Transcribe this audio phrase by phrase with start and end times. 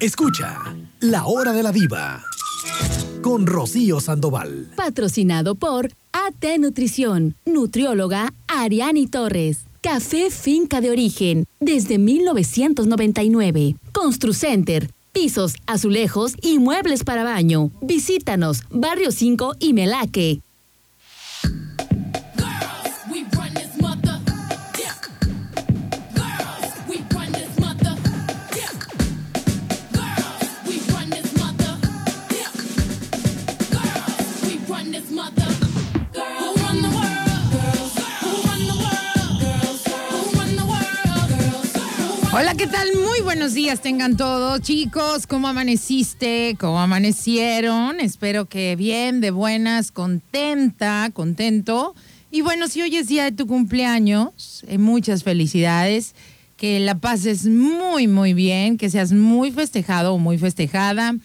[0.00, 0.58] Escucha
[1.00, 2.24] La Hora de la Diva
[3.20, 4.70] con Rocío Sandoval.
[4.74, 9.66] Patrocinado por AT Nutrición, nutrióloga Ariani Torres.
[9.82, 13.76] Café Finca de Origen, desde 1999.
[13.92, 17.70] Construcenter, pisos, azulejos y muebles para baño.
[17.82, 20.40] Visítanos, Barrio 5 y Melaque.
[42.40, 42.88] Hola, ¿qué tal?
[42.94, 45.26] Muy buenos días tengan todos, chicos.
[45.26, 46.56] ¿Cómo amaneciste?
[46.58, 48.00] ¿Cómo amanecieron?
[48.00, 51.94] Espero que bien, de buenas, contenta, contento.
[52.30, 56.14] Y bueno, si hoy es día de tu cumpleaños, eh, muchas felicidades.
[56.56, 61.16] Que la pases muy, muy bien, que seas muy festejado o muy festejada.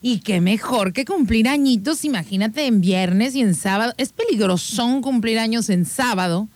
[0.00, 3.92] Y qué mejor que cumplir añitos, imagínate en viernes y en sábado.
[3.96, 6.48] Es peligrosón cumplir años en sábado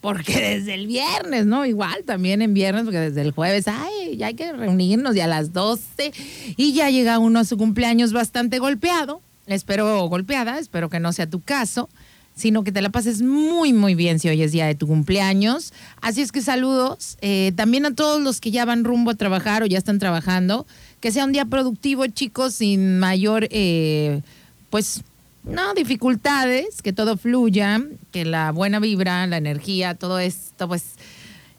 [0.00, 1.66] porque desde el viernes, ¿no?
[1.66, 5.26] Igual también en viernes, porque desde el jueves, ay, ya hay que reunirnos y a
[5.26, 6.12] las 12
[6.56, 9.20] y ya llega uno a su cumpleaños bastante golpeado.
[9.46, 11.88] Espero golpeada, espero que no sea tu caso,
[12.34, 15.72] sino que te la pases muy, muy bien si hoy es día de tu cumpleaños.
[16.00, 19.62] Así es que saludos eh, también a todos los que ya van rumbo a trabajar
[19.62, 20.66] o ya están trabajando.
[21.00, 24.20] Que sea un día productivo, chicos, sin mayor, eh,
[24.68, 25.02] pues,
[25.48, 30.94] no, dificultades, que todo fluya, que la buena vibra, la energía, todo esto, pues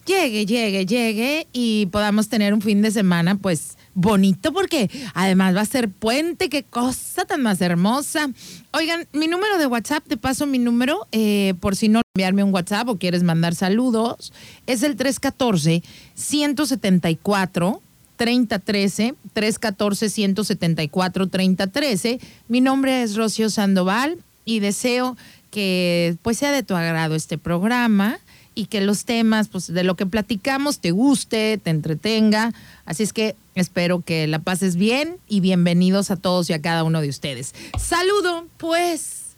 [0.05, 5.61] llegue, llegue, llegue y podamos tener un fin de semana, pues bonito, porque además va
[5.61, 8.29] a ser puente, qué cosa tan más hermosa.
[8.71, 12.53] Oigan, mi número de WhatsApp, te paso mi número, eh, por si no enviarme un
[12.53, 14.33] WhatsApp o quieres mandar saludos,
[14.67, 15.83] es el 314
[16.15, 17.81] 174
[18.19, 22.19] 3013 314 174 3013.
[22.49, 25.15] Mi nombre es Rocío Sandoval y deseo
[25.51, 28.19] que pues sea de tu agrado este programa
[28.55, 32.53] y que los temas pues de lo que platicamos te guste, te entretenga.
[32.83, 36.83] Así es que espero que la pases bien y bienvenidos a todos y a cada
[36.83, 37.55] uno de ustedes.
[37.79, 39.37] Saludo pues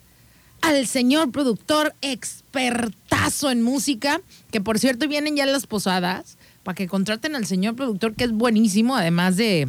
[0.62, 6.88] al señor productor expertazo en música, que por cierto vienen ya las posadas para que
[6.88, 9.68] contraten al señor productor, que es buenísimo, además de,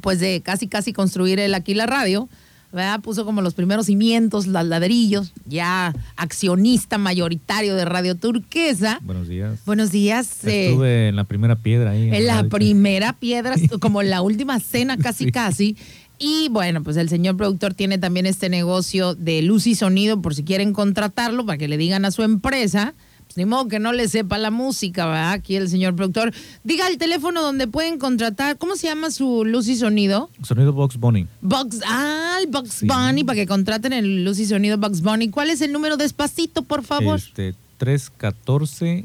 [0.00, 2.28] pues de casi, casi construir él aquí la radio.
[2.72, 3.00] ¿verdad?
[3.00, 8.98] Puso como los primeros cimientos, los ladrillos, ya accionista mayoritario de Radio Turquesa.
[9.02, 9.60] Buenos días.
[9.64, 10.44] Buenos días.
[10.44, 12.10] eh, Estuve en la primera piedra ahí.
[12.14, 15.32] en la primera piedra, como en la última cena casi Sí.
[15.32, 15.76] casi.
[16.18, 20.34] Y bueno, pues el señor productor tiene también este negocio de luz y sonido por
[20.34, 22.92] si quieren contratarlo para que le digan a su empresa.
[23.36, 25.32] Ni modo que no le sepa la música, ¿verdad?
[25.32, 26.32] Aquí el señor productor.
[26.64, 28.56] Diga el teléfono donde pueden contratar.
[28.56, 30.30] ¿Cómo se llama su luz y sonido?
[30.42, 31.26] Sonido Box Bunny.
[31.42, 32.86] Box, ah, el Box Sí.
[32.86, 35.28] Bunny, para que contraten el luz y sonido Box Bunny.
[35.28, 37.18] ¿Cuál es el número despacito, por favor?
[37.18, 39.04] Este, 314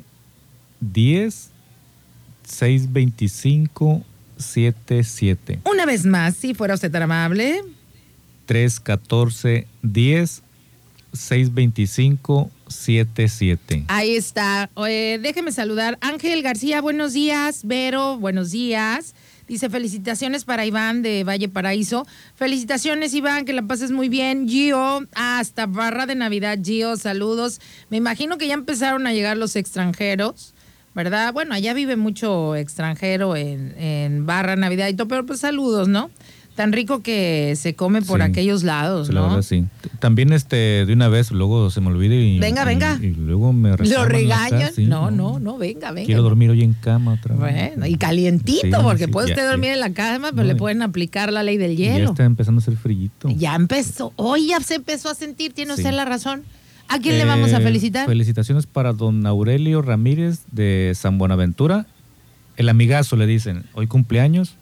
[0.80, 1.50] 10
[2.48, 4.04] 625
[4.38, 5.60] 77.
[5.70, 7.62] Una vez más, si fuera usted tan amable.
[8.46, 10.42] 314 10
[11.14, 12.61] 625 77.
[13.88, 14.70] Ahí está.
[14.76, 15.98] Déjeme saludar.
[16.02, 17.62] Ángel García, buenos días.
[17.64, 19.14] Vero, buenos días.
[19.48, 22.08] Dice felicitaciones para Iván de Valle Paraíso.
[22.36, 24.48] Felicitaciones, Iván, que la pases muy bien.
[24.48, 27.60] Gio, hasta barra de Navidad, Gio, saludos.
[27.90, 30.54] Me imagino que ya empezaron a llegar los extranjeros,
[30.96, 31.34] ¿verdad?
[31.34, 36.12] Bueno, allá vive mucho extranjero en, en barra Navidad y todo, pero pues saludos, ¿no?
[36.56, 38.26] Tan rico que se come por Sí.
[38.26, 39.28] aquellos lados, la ¿no?
[39.28, 39.66] verdad, sí.
[40.00, 42.40] También este, de una vez, luego se me olvida y...
[42.40, 43.00] Venga, y- venga.
[43.02, 44.72] Y, luego me Lo regañan.
[44.74, 46.06] sí, no, no, no, venga, venga.
[46.06, 47.72] Quiero dormir hoy en cama otra vez.
[47.72, 49.50] Bueno, y calientito, Sí, porque puede ya, usted sí.
[49.50, 52.10] dormir en la cama, pero No, le pueden aplicar la ley del Y Ya hielo.
[52.12, 53.30] está empezando a hacer frillito.
[53.30, 56.44] Ya empezó, hoy ya se empezó a sentir, tiene usted la razón.
[56.90, 58.06] ¿A quién le vamos a Eh, felicitar?
[58.08, 61.86] Felicitaciones para don Aurelio Ramírez de San Buenaventura.
[62.58, 64.58] El amigazo le dicen, hoy cumpleaños.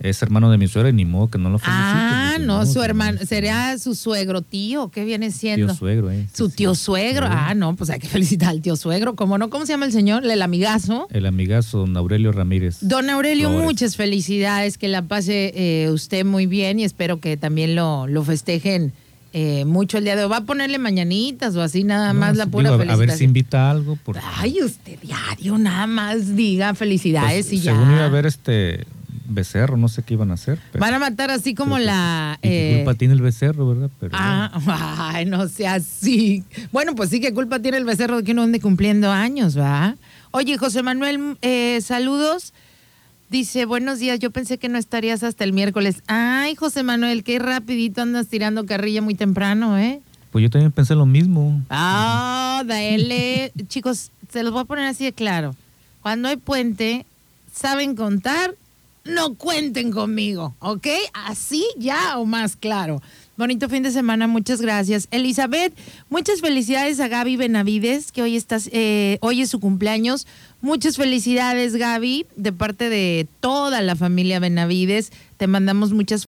[0.00, 1.82] Es hermano de mi suegra y ni modo que no lo felicite.
[1.86, 5.66] ah, no, su hermano, no, sería su suegro tío, ¿qué viene siendo?
[5.68, 6.26] Tío suegro, eh.
[6.34, 9.48] Su tío suegro, ah, no, pues hay que felicitar al tío suegro, ¿cómo no?
[9.50, 10.26] ¿Cómo se llama el señor?
[10.26, 11.06] El amigazo.
[11.10, 12.78] El amigazo don Aurelio Ramírez.
[12.82, 13.64] Don Aurelio, Flores.
[13.66, 18.24] muchas felicidades, que la pase eh, usted muy bien y espero que también lo, lo
[18.24, 18.92] festejen
[19.32, 20.30] eh, mucho el día de hoy.
[20.30, 23.24] ¿Va a ponerle mañanitas o así nada No, más la pura digo, a- ver si
[23.24, 23.96] invita algo.
[24.04, 27.72] Porque, Ay, usted diario nada más diga felicidades pues, y ya.
[27.72, 28.84] según iba a ver este
[29.26, 30.58] becerro, no sé qué iban a hacer.
[30.72, 32.38] pero- Van a matar así como pues, la...
[32.42, 33.90] ¿y qué eh, culpa tiene el becerro, ¿verdad?
[34.00, 36.44] Pero, Ah, ay, no sea así.
[36.72, 39.96] Bueno, pues sí, ¿qué culpa tiene el becerro de que uno ande cumpliendo años, va?
[40.30, 42.52] Oye, José Manuel, eh, saludos.
[43.30, 46.02] dice, buenos días, yo pensé que no estarías hasta el miércoles.
[46.06, 50.00] Ay, José Manuel, qué rapidito andas tirando carrilla muy temprano, ¿eh?
[50.30, 51.62] Pues yo también pensé lo mismo.
[51.70, 53.52] Ah, dale.
[53.68, 55.54] Chicos, se los voy a poner así de claro.
[56.02, 57.06] Cuando hay puente,
[57.52, 58.54] saben contar,
[59.04, 60.86] no cuenten conmigo, ¿ok?
[61.12, 63.02] Así ya o más claro.
[63.36, 65.08] Bonito fin de semana, muchas gracias.
[65.10, 65.74] Elizabeth,
[66.08, 70.26] muchas felicidades a Gaby Benavides, que hoy, estás, eh, hoy es su cumpleaños.
[70.60, 75.10] Muchas felicidades, Gaby, de parte de toda la familia Benavides.
[75.36, 76.26] Te mandamos muchas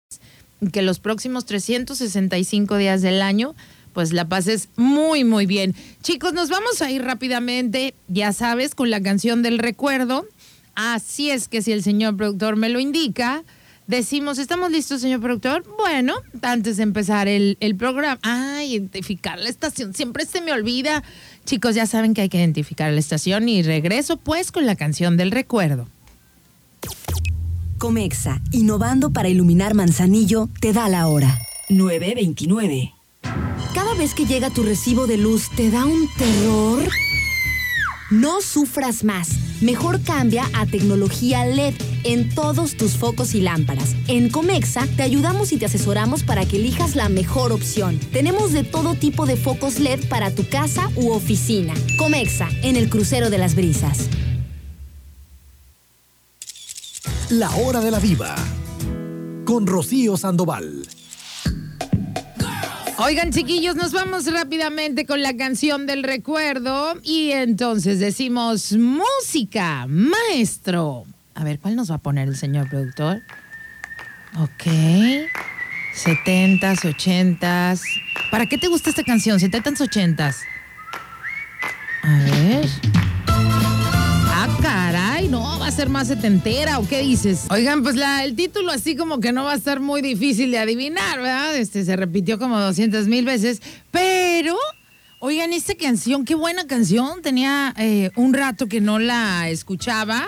[0.72, 3.54] que los próximos 365 días del año
[3.96, 5.74] pues la pases muy, muy bien.
[6.02, 10.26] Chicos, nos vamos a ir rápidamente, ya sabes, con la canción del recuerdo.
[10.76, 13.42] Así es que si el señor productor me lo indica,
[13.86, 15.64] decimos, ¿estamos listos, señor productor?
[15.78, 21.02] Bueno, antes de empezar el, el programa, ah, identificar la estación, siempre se me olvida.
[21.46, 25.16] Chicos, ya saben que hay que identificar la estación y regreso pues con la canción
[25.16, 25.88] del recuerdo.
[27.78, 31.38] Comexa, innovando para iluminar Manzanillo, te da la hora.
[31.70, 32.92] 929.
[33.74, 36.88] Cada vez que llega tu recibo de luz, ¿te da un terror?
[38.10, 39.30] No sufras más.
[39.60, 41.74] Mejor cambia a tecnología LED
[42.04, 43.96] en todos tus focos y lámparas.
[44.06, 47.98] En Comexa te ayudamos y te asesoramos para que elijas la mejor opción.
[48.12, 51.74] Tenemos de todo tipo de focos LED para tu casa u oficina.
[51.98, 54.08] Comexa, en el crucero de las brisas.
[57.30, 58.36] La hora de la viva.
[59.44, 60.86] Con Rocío Sandoval.
[62.98, 71.04] Oigan, chiquillos, nos vamos rápidamente con la canción del recuerdo y entonces decimos música, maestro.
[71.34, 73.22] A ver, ¿cuál nos va a poner el señor productor?
[74.38, 74.64] Ok.
[75.94, 77.82] 70s, 80s.
[78.30, 79.38] ¿Para qué te gusta esta canción?
[79.38, 80.36] 70s, 80s.
[82.02, 83.75] A ver.
[84.48, 87.46] Ah, caray, no, va a ser más setentera, ¿o qué dices?
[87.50, 91.18] Oigan, pues el título así como que no va a estar muy difícil de adivinar,
[91.18, 91.56] ¿verdad?
[91.56, 93.60] Este se repitió como 200 mil veces,
[93.90, 94.56] pero...
[95.18, 97.22] Oigan, esta canción, qué buena canción.
[97.22, 100.26] Tenía eh, un rato que no la escuchaba.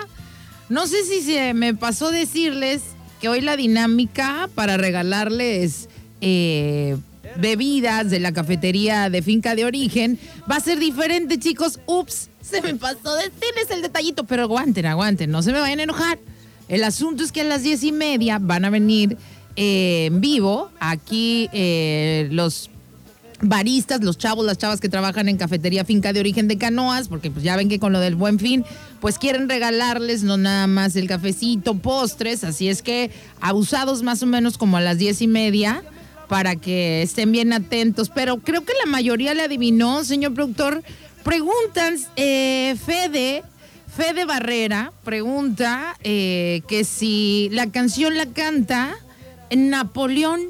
[0.67, 2.81] No sé si se me pasó decirles
[3.21, 5.89] que hoy la dinámica para regalarles
[6.21, 6.97] eh,
[7.37, 10.19] bebidas de la cafetería de finca de origen
[10.49, 11.79] va a ser diferente, chicos.
[11.85, 15.83] Ups, se me pasó decirles el detallito, pero aguanten, aguanten, no se me vayan a
[15.83, 16.19] enojar.
[16.67, 19.17] El asunto es que a las diez y media van a venir
[19.55, 22.69] eh, en vivo aquí eh, los
[23.41, 27.31] baristas, los chavos, las chavas que trabajan en cafetería finca de origen de canoas, porque
[27.31, 28.65] pues ya ven que con lo del buen fin,
[28.99, 34.25] pues quieren regalarles no nada más el cafecito, postres, así es que abusados más o
[34.25, 35.83] menos como a las diez y media
[36.27, 40.83] para que estén bien atentos, pero creo que la mayoría le adivinó, señor productor.
[41.29, 43.43] Preguntan, eh, Fede,
[43.95, 48.95] Fede Barrera pregunta eh, que si la canción la canta
[49.55, 50.41] Napoleón.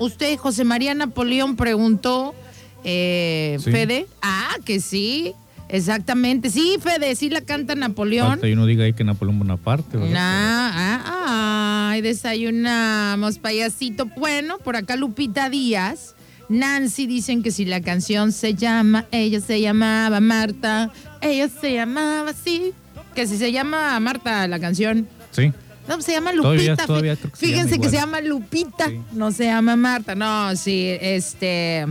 [0.00, 2.34] Usted, José María Napoleón, preguntó,
[2.82, 3.70] eh, Sí.
[3.70, 4.08] Fede.
[4.20, 5.32] Ah, que sí,
[5.68, 6.50] exactamente.
[6.50, 8.30] Sí, Fede, sí la canta Napoleón.
[8.30, 10.12] Falta y uno diga ahí que Napoleón Bonaparte, ¿verdad?
[10.12, 14.06] Nah, ah, ay, desayunamos, payasito.
[14.06, 16.16] Bueno, por acá Lupita Díaz.
[16.48, 20.90] Nancy dicen que si la canción se llama, ella se llamaba Marta,
[21.20, 22.72] ella se llamaba así.
[23.14, 25.08] Que si se llama Marta la canción.
[25.32, 25.52] Sí.
[25.88, 26.86] No, se llama Lupita.
[26.86, 29.00] todavía que Fíjense que se llama Lupita, Sí.
[29.12, 30.14] no se llama Marta.
[30.14, 31.86] No, sí, este.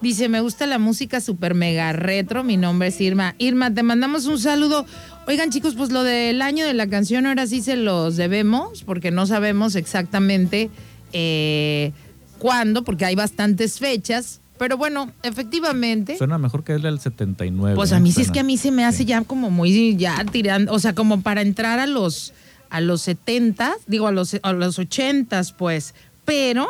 [0.00, 2.44] Dice, me gusta la música super mega retro.
[2.44, 3.34] Mi nombre es Irma.
[3.38, 4.86] Irma, te mandamos un saludo.
[5.26, 9.10] Oigan, chicos, pues lo del año de la canción ahora sí se los debemos, porque
[9.10, 10.70] no sabemos exactamente
[11.12, 11.90] eh,
[12.38, 14.41] cuándo, porque hay bastantes fechas.
[14.62, 16.16] Pero bueno, efectivamente.
[16.16, 17.74] Suena mejor que es del 79.
[17.74, 19.06] Pues a mí sí es que a mí se me hace Sí.
[19.06, 22.32] ya como muy ya tirando, o sea, como para entrar a los
[22.70, 26.68] a los 70, digo a los a los 80 pues, pero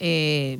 [0.00, 0.58] eh,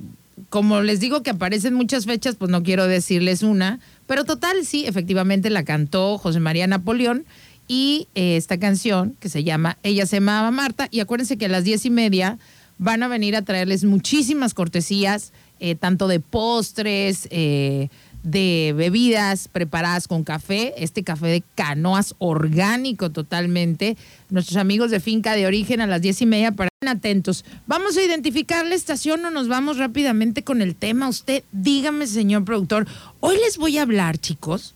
[0.49, 4.85] como les digo que aparecen muchas fechas, pues no quiero decirles una, Pero total, sí,
[4.87, 7.25] efectivamente la cantó José María Napoleón
[7.67, 10.87] y eh, esta canción que se llama Ella se llamaba Marta.
[10.93, 12.39] Y acuérdense que a las diez y media
[12.81, 17.89] van a venir a traerles muchísimas cortesías, eh, tanto de postres, eh,
[18.23, 23.99] de bebidas preparadas con café, este café de canoas orgánico totalmente.
[24.31, 27.45] Nuestros amigos de Finca de Origen a las diez y media para atentos.
[27.67, 31.09] Vamos a identificar la estación o nos vamos rápidamente con el tema.
[31.09, 32.87] Usted, dígame, señor productor,
[33.21, 34.75] hoy les voy a hablar, chicos,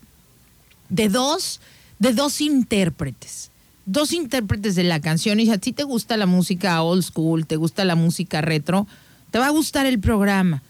[0.91, 1.63] de dos,
[1.99, 3.51] de dos intérpretes.
[3.87, 5.41] Dos intérpretes de la canción.
[5.41, 8.87] Y si te gusta la música old school, te gusta la música retro,
[9.31, 10.63] te va a gustar el programa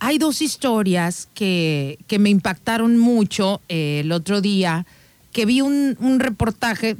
[0.00, 4.86] hay dos historias que, que me impactaron mucho eh, el otro día,
[5.32, 6.96] que vi un, reportaje,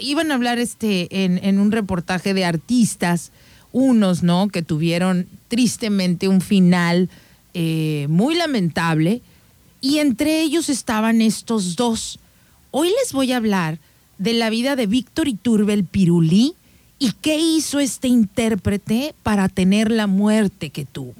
[0.00, 3.32] iban a hablar este, en, en, un reportaje de artistas,
[3.72, 4.48] unos, ¿no?
[4.48, 7.08] Que tuvieron tristemente un final
[7.54, 9.22] eh, muy lamentable,
[9.80, 12.18] y entre ellos estaban estos dos.
[12.70, 13.78] Hoy les voy a hablar
[14.18, 16.54] de la vida de Víctor Iturbe el Pirulí
[16.98, 21.14] y qué hizo este intérprete para tener la muerte que tuvo.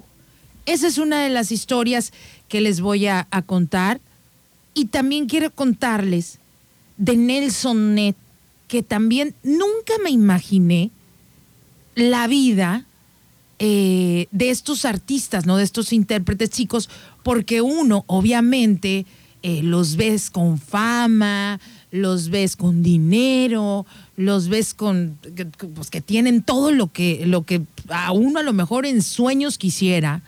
[0.65, 2.11] Esa es una de las historias
[2.47, 4.01] que les voy a, contar.
[4.73, 6.39] Y también quiero contarles
[6.97, 8.15] de Nelson Net,
[8.67, 10.91] que también nunca me imaginé
[11.95, 12.85] la vida
[13.57, 15.57] eh, de estos artistas, ¿no?
[15.57, 16.89] De estos intérpretes chicos,
[17.23, 19.05] porque uno, obviamente,
[19.41, 21.59] eh, los ves con fama,
[21.91, 25.17] los ves con dinero, los ves con
[25.75, 29.57] pues que tienen todo lo que, lo que a uno a lo mejor en sueños
[29.57, 30.21] quisiera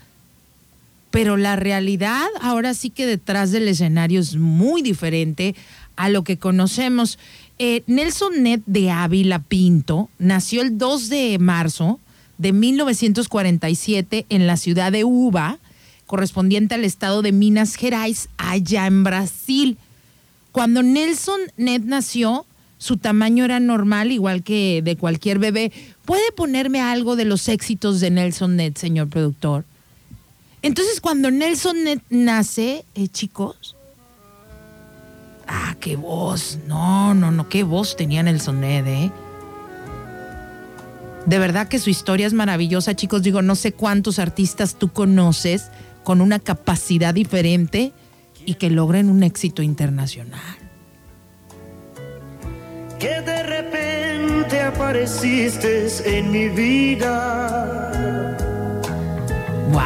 [1.12, 5.56] pero la realidad ahora sí que detrás del escenario es muy diferente
[5.98, 7.20] a lo que conocemos.
[7.60, 12.00] Eh, Nelson Net de Ávila Pinto nació el 2 de marzo
[12.38, 15.60] de 1947 en la ciudad de Uva,
[16.08, 19.78] correspondiente al estado de Minas Gerais, allá en Brasil.
[20.52, 22.46] Cuando Nelson Net nació,
[22.78, 25.72] su tamaño era normal, igual que de cualquier bebé.
[26.04, 29.66] ¿Puede ponerme algo de los éxitos de Nelson Net, señor productor?
[30.62, 31.78] Entonces, cuando Nelson
[32.10, 33.76] nace, eh, chicos,
[35.48, 39.12] ah, qué voz, no, no, no, qué voz tenía Nelson Ned, ¿eh?
[41.26, 43.22] De verdad que su historia es maravillosa, chicos.
[43.22, 45.70] Digo, no sé cuántos artistas tú conoces
[46.04, 47.94] con una capacidad diferente
[48.46, 50.58] y que logren un éxito internacional.
[53.00, 57.92] Que de repente apareciste en mi vida.
[59.72, 59.82] ¡Wow!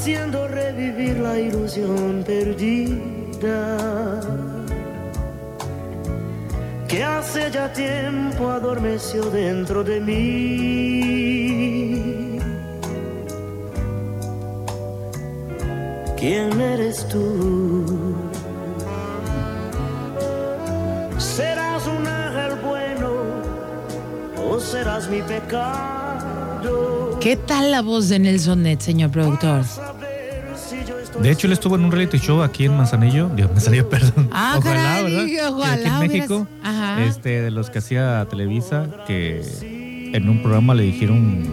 [0.00, 3.60] haciendo revivir la ilusión perdida
[6.88, 11.29] que hace ya tiempo adormeció dentro de mí.
[16.20, 18.14] ¿Quién eres tú?
[21.16, 23.10] ¿Serás un ángel bueno
[24.46, 27.18] o serás mi pecado?
[27.20, 29.62] ¿Qué tal la voz de Nelson Net, señor productor?
[31.22, 33.30] De hecho, él estuvo en un reality show aquí en Manzanillo.
[33.30, 34.28] Dios, Manzanillo, perdón.
[34.30, 35.52] Ah, ojalá, caray, ¿verdad?
[35.54, 37.02] ojalá aquí en México, Ajá.
[37.02, 39.42] este, de los que hacía Televisa, que
[40.12, 41.44] en un programa le dijeron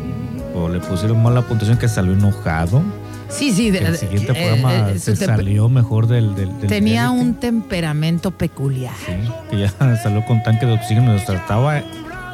[0.54, 2.82] o le pusieron mal la puntuación que salió enojado.
[3.30, 3.72] Sí, sí.
[3.72, 7.22] De- el siguiente eh, programa eh, se salió mejor del, del, del Tenía reality.
[7.28, 8.94] un temperamento peculiar.
[9.06, 9.14] Sí,
[9.50, 9.70] que ya
[10.04, 11.14] salió con tanque de oxígeno.
[11.16, 11.84] o sea, Estaba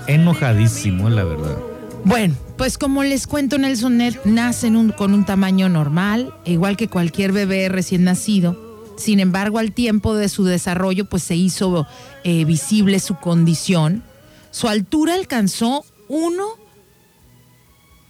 [0.08, 1.58] enojadísimo, la verdad.
[2.06, 6.76] Bueno, pues como les cuento, Nelson Net nace en un- con un tamaño normal, igual
[6.78, 8.58] que cualquier bebé recién nacido.
[8.98, 11.88] Sin embargo, al tiempo de su desarrollo, pues se hizo
[12.24, 14.04] eh, visible su condición.
[14.52, 15.84] Su altura alcanzó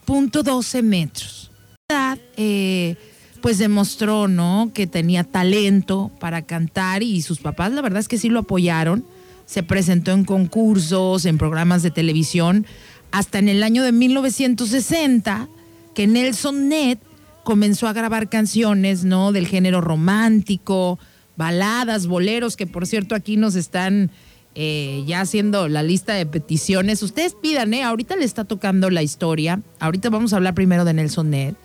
[0.06, 1.52] 1.12 metros.
[1.90, 2.96] Edad, eh,
[3.42, 4.72] pues demostró, ¿no?
[4.74, 9.04] Que tenía talento para cantar y sus papás, la verdad es que sí lo apoyaron.
[9.46, 12.66] Se presentó en concursos, en programas de televisión,
[13.12, 15.50] hasta en el año de 1960,
[15.94, 17.00] que Nelson Net
[17.44, 19.34] comenzó a grabar canciones, ¿no?
[19.34, 20.98] Del género romántico,
[21.36, 24.10] baladas, boleros, que por cierto aquí nos están
[24.56, 27.04] eh, ya haciendo la lista de peticiones.
[27.04, 27.84] Ustedes pidan, ¿eh?
[27.84, 29.60] Ahorita le está tocando la historia.
[29.80, 31.56] Ahorita vamos a hablar primero de Nelson Net.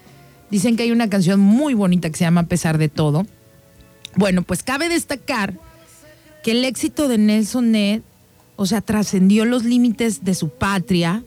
[0.50, 3.26] Dicen que hay una canción muy bonita que se llama A pesar de todo.
[4.17, 5.55] Bueno, pues cabe destacar
[6.43, 8.02] que el éxito de Nelson Ned,
[8.57, 11.23] o sea, trascendió los límites de su patria.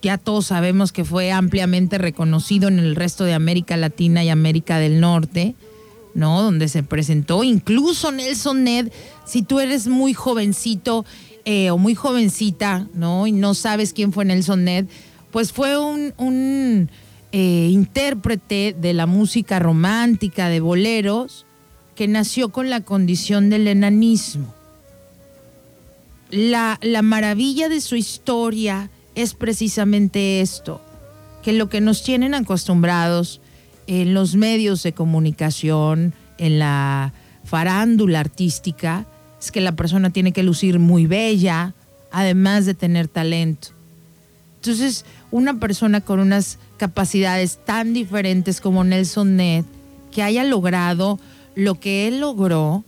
[0.00, 4.78] Ya todos sabemos que fue ampliamente reconocido en el resto de América Latina y América
[4.78, 5.54] del Norte,
[6.14, 6.42] ¿no?
[6.42, 7.44] Donde se presentó.
[7.44, 8.92] Incluso Nelson Ned,
[9.26, 11.04] si tú eres muy jovencito
[11.44, 13.26] eh, o muy jovencita, ¿no?
[13.26, 14.86] Y no sabes quién fue Nelson Ned,
[15.30, 16.88] pues fue un
[17.32, 21.46] eh, intérprete de la música romántica, de boleros,
[21.94, 24.54] que nació con la condición del enanismo.
[26.30, 30.80] La, la maravilla de su historia es precisamente esto,
[31.42, 33.40] que lo que nos tienen acostumbrados
[33.86, 37.12] en los medios de comunicación, en la
[37.44, 39.06] farándula artística,
[39.40, 41.74] es que la persona tiene que lucir muy bella,
[42.10, 43.68] además de tener talento.
[44.56, 49.64] Entonces, una persona con unas capacidades tan diferentes como Nelson Ned,
[50.10, 51.20] que haya logrado
[51.54, 52.82] lo que él logró,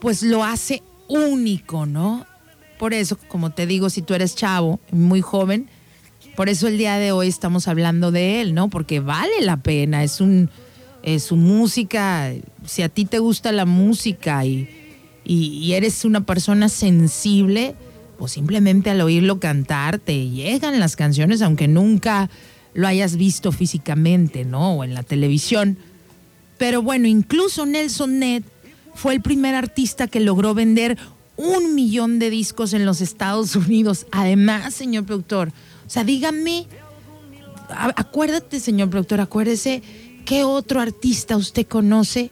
[0.00, 2.24] pues lo hace único, ¿no?
[2.78, 5.68] Por eso, como te digo, si tú eres chavo, muy joven,
[6.36, 8.70] por eso el día de hoy estamos hablando de él, ¿no?
[8.70, 10.48] Porque vale la pena, es un
[11.18, 12.32] su música,
[12.64, 14.68] si a ti te gusta la música y,
[15.24, 17.74] y eres una persona sensible,
[18.22, 22.30] pues simplemente al oírlo cantar te llegan las canciones, aunque nunca
[22.72, 24.74] lo hayas visto físicamente, ¿no?
[24.74, 25.76] O en la televisión.
[26.56, 28.44] Pero bueno, incluso Nelson Ned
[28.94, 30.98] fue el primer artista que logró vender
[31.36, 34.06] un millón de discos en los Estados Unidos.
[34.12, 35.48] Además, señor productor,
[35.84, 36.68] o sea, dígame,
[37.96, 39.82] acuérdate, señor productor, acuérdese,
[40.24, 42.30] ¿qué otro artista usted conoce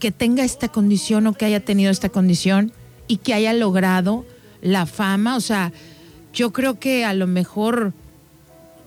[0.00, 2.72] que tenga esta condición o que haya tenido esta condición
[3.06, 4.26] y que haya logrado
[4.66, 5.36] la fama?
[5.36, 5.72] O sea,
[6.34, 7.92] yo creo que a lo mejor,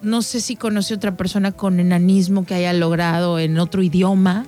[0.02, 4.46] no sé si conoce otra persona con enanismo que haya logrado en otro idioma.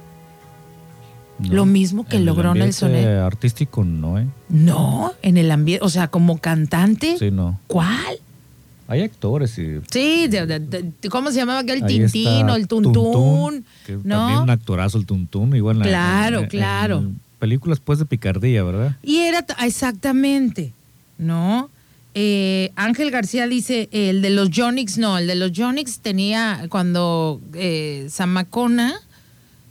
[1.39, 1.53] No.
[1.55, 4.27] Lo mismo que En el logró ambiente Nelson artístico no, ¿eh?
[4.49, 7.17] No, en el ambiente, o sea, como cantante.
[7.17, 7.59] Sí, no.
[7.65, 8.17] ¿Cuál?
[8.87, 9.79] Hay actores y...
[9.89, 13.63] Sí, de- de- de- ¿cómo se llamaba aquel Tintín o el Tuntún?
[13.87, 14.17] que ¿no?
[14.17, 15.77] También un actorazo el Tuntún, igual.
[15.77, 16.97] en la- Claro, en- claro.
[16.99, 18.97] en películas pues de picardía, ¿verdad?
[19.01, 20.73] Y era exactamente,
[21.21, 21.69] ¿no?
[22.13, 27.39] Eh, Ángel García dice, el de los Jonix, no, el de los Jonix tenía cuando
[27.53, 28.99] eh, Zamacona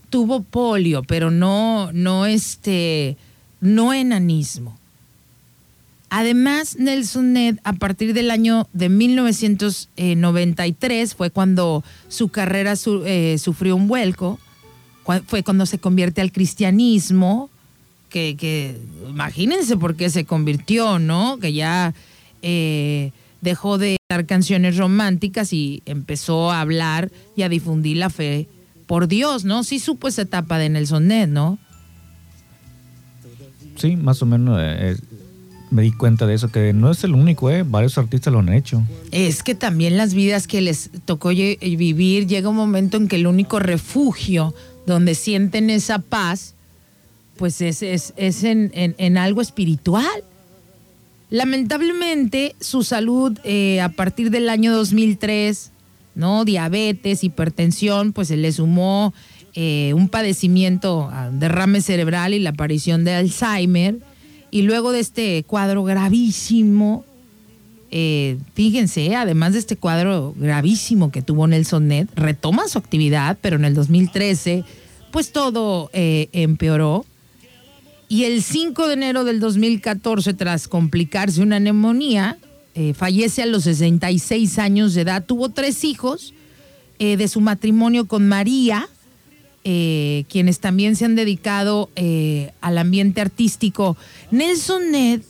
[0.09, 3.19] tuvo polio, pero no, no este,
[3.61, 4.78] no enanismo.
[6.09, 12.73] Además, Nelson Ned, a partir del año de 1993, fue cuando su carrera
[13.04, 14.41] eh, sufrió un vuelco,
[15.26, 17.49] fue cuando se convierte al cristianismo,
[18.11, 18.77] que, que
[19.09, 21.39] imagínense por qué se convirtió, ¿no?
[21.39, 21.95] Que ya
[22.43, 28.49] eh, dejó de dar canciones románticas y empezó a hablar y a difundir la fe
[28.87, 29.65] por Dios, ¿no?
[29.65, 31.59] Sí supo esa etapa de Nelson Ned, ¿no?
[33.77, 34.97] Sí, más o menos eh, eh,
[35.71, 37.63] me di cuenta de eso, que no es el único, ¿eh?
[37.63, 38.83] Varios artistas lo han hecho.
[39.13, 43.27] Es que también las vidas que les tocó vivir, llega un momento en que el
[43.27, 44.55] único refugio
[44.87, 46.55] donde sienten esa paz,
[47.41, 50.05] pues es, es, es en, en- algo espiritual.
[51.31, 55.71] Lamentablemente, su salud eh, a partir del año 2003,
[56.15, 56.45] ¿no?
[56.45, 59.15] Diabetes, hipertensión, pues se le sumó
[59.55, 63.97] eh, un padecimiento, ah, derrame cerebral y la aparición de Alzheimer.
[64.50, 67.07] Y luego de este cuadro gravísimo,
[67.91, 73.57] eh, fíjense, además de este cuadro gravísimo que tuvo Nelson Ned, retoma su actividad, pero
[73.57, 74.63] en el 2013,
[75.11, 77.07] pues todo eh, empeoró.
[78.11, 82.39] Y el 5 de enero del 2014, tras complicarse una neumonía,
[82.75, 85.25] eh, fallece a los 66 años de edad.
[85.25, 86.35] Tuvo tres hijos
[86.99, 88.89] eh, de su matrimonio con María,
[89.63, 91.89] eh, quienes también se han dedicado
[92.61, 93.97] al ambiente artístico.
[94.33, 95.21] Nelson Ned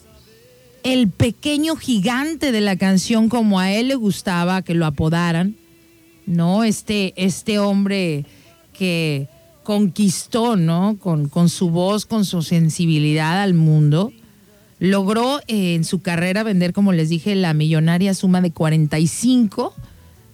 [0.82, 5.54] el pequeño gigante de la canción como a él le gustaba que lo apodaran,
[6.24, 6.64] ¿no?
[6.64, 8.24] Este, este hombre
[8.72, 9.28] que
[9.62, 10.96] conquistó, ¿no?
[10.98, 14.12] Con, con su voz, con su sensibilidad al mundo.
[14.78, 19.74] Logró eh, en su carrera vender, como les dije, la millonaria suma de 45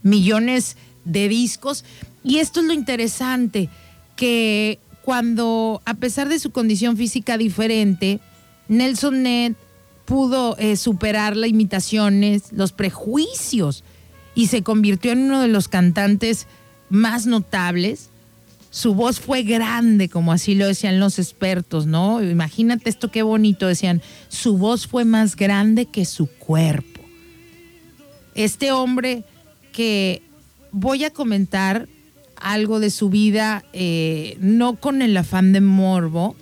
[0.02, 1.84] millones de discos.
[2.22, 3.68] Y esto es lo interesante,
[4.14, 8.20] que cuando, a pesar de su condición física diferente,
[8.68, 9.54] Nelson Ned
[10.04, 13.84] pudo eh, superar las imitaciones, los prejuicios
[14.34, 16.46] y se convirtió en uno de los cantantes
[16.88, 18.10] más notables.
[18.76, 22.22] Su voz fue grande, como así lo decían los expertos, ¿no?
[22.22, 27.00] Imagínate esto qué bonito, decían, su voz fue más grande que su cuerpo.
[28.34, 29.24] Este hombre
[29.72, 30.20] que
[30.72, 31.88] voy a comentar
[32.38, 36.36] algo de su vida, eh, no con el afán de morbo,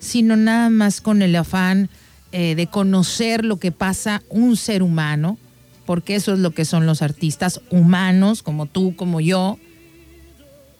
[0.00, 1.90] sino nada más con el afán
[2.32, 5.38] eh, de conocer lo que pasa un ser humano,
[5.86, 9.60] porque eso es lo que son los artistas humanos, como tú, como yo.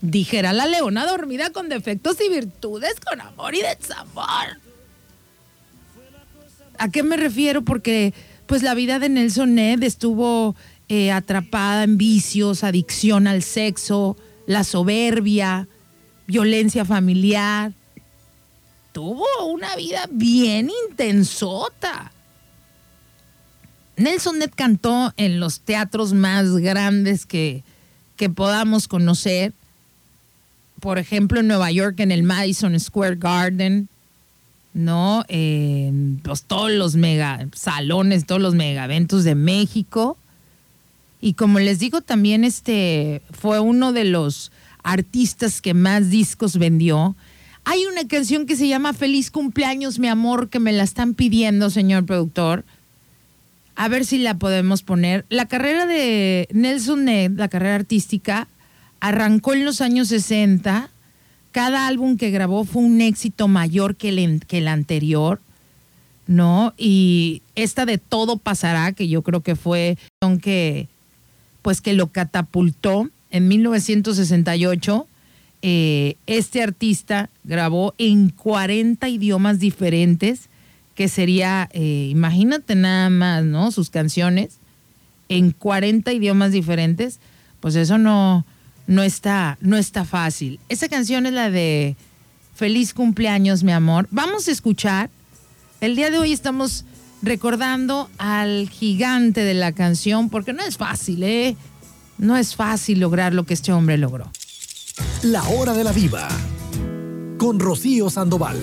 [0.01, 4.59] Dijera la leona dormida con defectos y virtudes, con amor y desamor.
[6.79, 7.63] ¿A qué me refiero?
[7.63, 8.15] Porque
[8.47, 10.55] pues la vida de Nelson Ned estuvo
[10.89, 15.69] eh, atrapada en vicios, adicción al sexo, la soberbia,
[16.27, 17.73] violencia familiar.
[18.93, 22.13] Tuvo una vida bien intensota.
[23.97, 27.65] Nelson Ned cantó en los teatros más grandes que,
[28.17, 29.53] que podamos conocer.
[30.81, 33.89] Por ejemplo, en Nueva York, en el Madison Square Garden,
[34.75, 35.25] ¿no?
[35.29, 40.17] En pues, todos los mega salones, todos los mega eventos de México.
[41.21, 47.17] Y como les digo, también este fue uno de los artistas que más discos vendió.
[47.65, 51.71] Hay una canción que se llama Feliz cumpleaños, mi amor, que me la están pidiendo,
[51.71, 52.65] señor productor.
[53.75, 55.27] A ver si la podemos poner.
[55.29, 58.49] La carrera de Nelson Ned, la carrera artística,
[59.01, 60.91] arrancó en los años 60.
[61.53, 65.41] Cada álbum que grabó fue un éxito mayor que el, que el anterior,
[66.27, 66.75] ¿no?
[66.77, 69.99] Y esta de Todo pasará, que yo creo que fue
[70.43, 70.89] que,
[71.63, 75.07] pues que lo catapultó en 1968.
[75.63, 80.49] Eh, este artista grabó en 40 idiomas diferentes
[80.95, 83.71] que sería, eh, imagínate nada más, ¿no?
[83.71, 84.59] Sus canciones
[85.29, 87.21] en 40 idiomas diferentes,
[87.61, 88.45] pues eso no,
[88.89, 90.59] no, está, no está fácil.
[90.69, 91.95] Esa canción es la de
[92.57, 94.09] Feliz cumpleaños, mi amor.
[94.11, 95.11] Vamos a escuchar.
[95.81, 96.85] El día de hoy estamos
[97.23, 101.55] recordando al gigante de la canción, porque no es fácil, ¿eh?
[102.17, 104.33] No es fácil lograr lo que este hombre logró.
[105.23, 106.27] La hora de la viva.
[107.39, 108.59] Con Rocío Sandoval.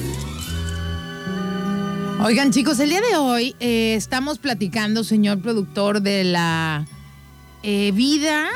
[2.21, 6.85] Oigan chicos, el día de hoy eh, estamos platicando, señor productor, de la
[7.63, 8.49] eh, vida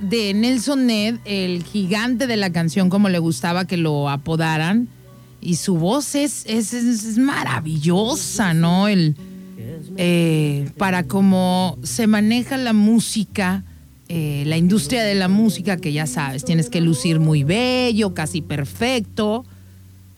[0.00, 4.88] de Nelson Ned, el gigante de la canción, como le gustaba que lo apodaran.
[5.40, 8.88] Y su voz es, es, es maravillosa, ¿no?
[8.88, 9.16] El,
[9.96, 13.64] eh, para cómo se maneja la música,
[14.08, 19.44] la industria de la música, que ya sabes, tienes que lucir muy bello, casi perfecto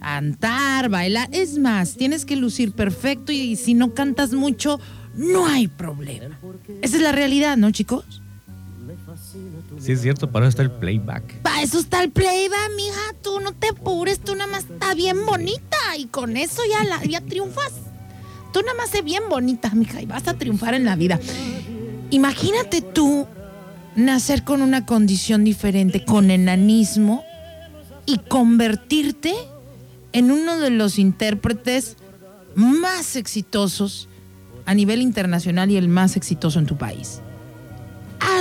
[0.02, 1.28] cantar, bailar.
[1.32, 4.80] Es más, tienes que lucir perfecto y si no cantas mucho,
[5.14, 6.38] no hay problema.
[6.82, 8.20] Esa es la realidad, ¿no, chicos?
[9.78, 11.40] Sí, es cierto, para eso está el playback.
[11.42, 13.00] Para eso está el playback, mija.
[13.22, 17.02] Tú no te apures, tú nada más está bien bonita y con eso ya, la,
[17.04, 17.72] ya triunfas.
[18.52, 21.18] Tú nada más sé bien bonita, mija, y vas a triunfar en la vida.
[22.10, 23.26] Imagínate tú
[23.96, 27.24] nacer con una condición diferente, con enanismo,
[28.06, 29.34] y convertirte
[30.12, 31.96] en uno de los intérpretes
[32.54, 34.08] más exitosos
[34.66, 37.20] a nivel internacional y el más exitoso en tu país.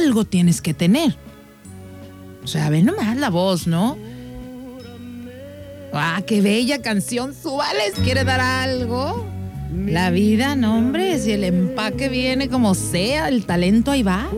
[0.04, 1.16] Algo tienes que tener.
[2.44, 3.98] O sea, ve nomás la voz, ¿no?
[5.94, 7.34] ¡Ah, qué bella canción!
[7.34, 9.28] Suárez quiere dar algo.
[9.86, 14.30] La vida, no, hombre, si el empaque viene como sea, el talento ahí va.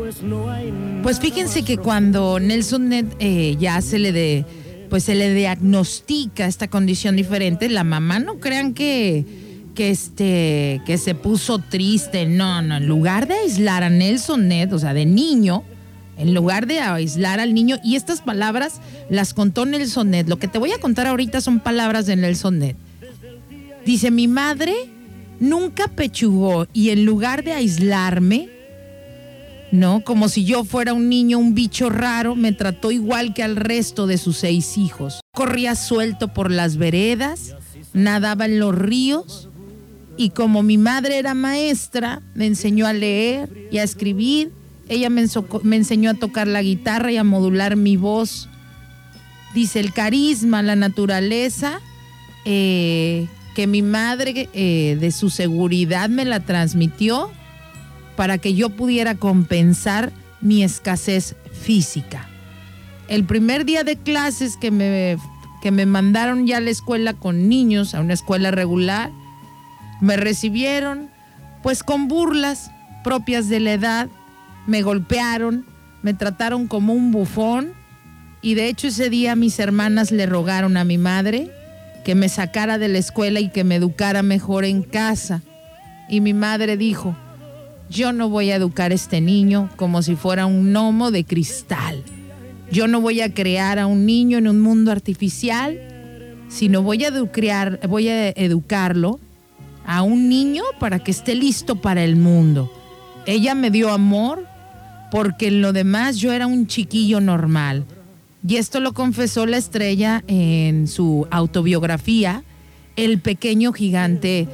[1.02, 4.45] Pues fíjense que cuando Nelson Net eh, ya se le de
[4.89, 9.26] pues se le diagnostica esta condición diferente, la mamá no crean que,
[9.74, 14.74] que, este, que se puso triste, no, no, en lugar de aislar a Nelson Ned,
[14.74, 15.64] o sea, de niño,
[16.18, 20.48] en lugar de aislar al niño, y estas palabras las contó Nelson Ned, lo que
[20.48, 22.76] te voy a contar ahorita son palabras de Nelson Ned.
[23.86, 24.74] Dice, mi madre
[25.40, 28.50] nunca pechugó y en lugar de aislarme,
[29.72, 30.04] ¿no?
[30.04, 34.08] Como si yo fuera un niño, un bicho raro, me trató igual que al resto
[34.08, 35.20] de sus seis hijos.
[35.34, 37.56] Corría suelto por las veredas,
[37.94, 39.50] nadaba en los ríos
[40.17, 44.52] y como mi madre era maestra, me enseñó a leer y a escribir.
[44.89, 45.26] Ella me,
[45.76, 48.49] enseñó a tocar la guitarra y a modular mi voz.
[49.56, 51.80] Dice el carisma, la naturaleza,
[52.45, 57.32] eh, que mi madre eh, de su seguridad me la transmitió
[58.15, 62.28] para que yo pudiera compensar mi escasez física.
[63.08, 65.17] El primer día de clases que me,
[65.62, 69.12] que me mandaron ya a la escuela con niños, a una escuela regular,
[70.04, 71.10] me recibieron
[71.62, 72.72] pues con burlas
[73.06, 74.10] propias de la edad,
[74.68, 75.66] me golpearon,
[76.02, 77.72] me trataron como un bufón
[78.42, 81.50] y de hecho ese día mis hermanas le rogaron a mi madre
[82.04, 85.42] que me sacara de la escuela y que me educara mejor en casa.
[86.10, 87.16] Y mi madre dijo,
[87.89, 92.04] yo no voy a educar a este niño como si fuera un gnomo de cristal.
[92.70, 95.80] Yo no voy a crear a un niño en un mundo artificial,
[96.50, 99.22] sino voy a, educar, voy a educarlo
[99.86, 102.72] a un niño para que esté listo para el mundo.
[103.26, 104.48] Ella me dio amor
[105.12, 107.86] porque en lo demás yo era un chiquillo normal.
[108.46, 112.43] Y esto lo confesó la estrella en su autobiografía,
[112.96, 114.48] El pequeño gigante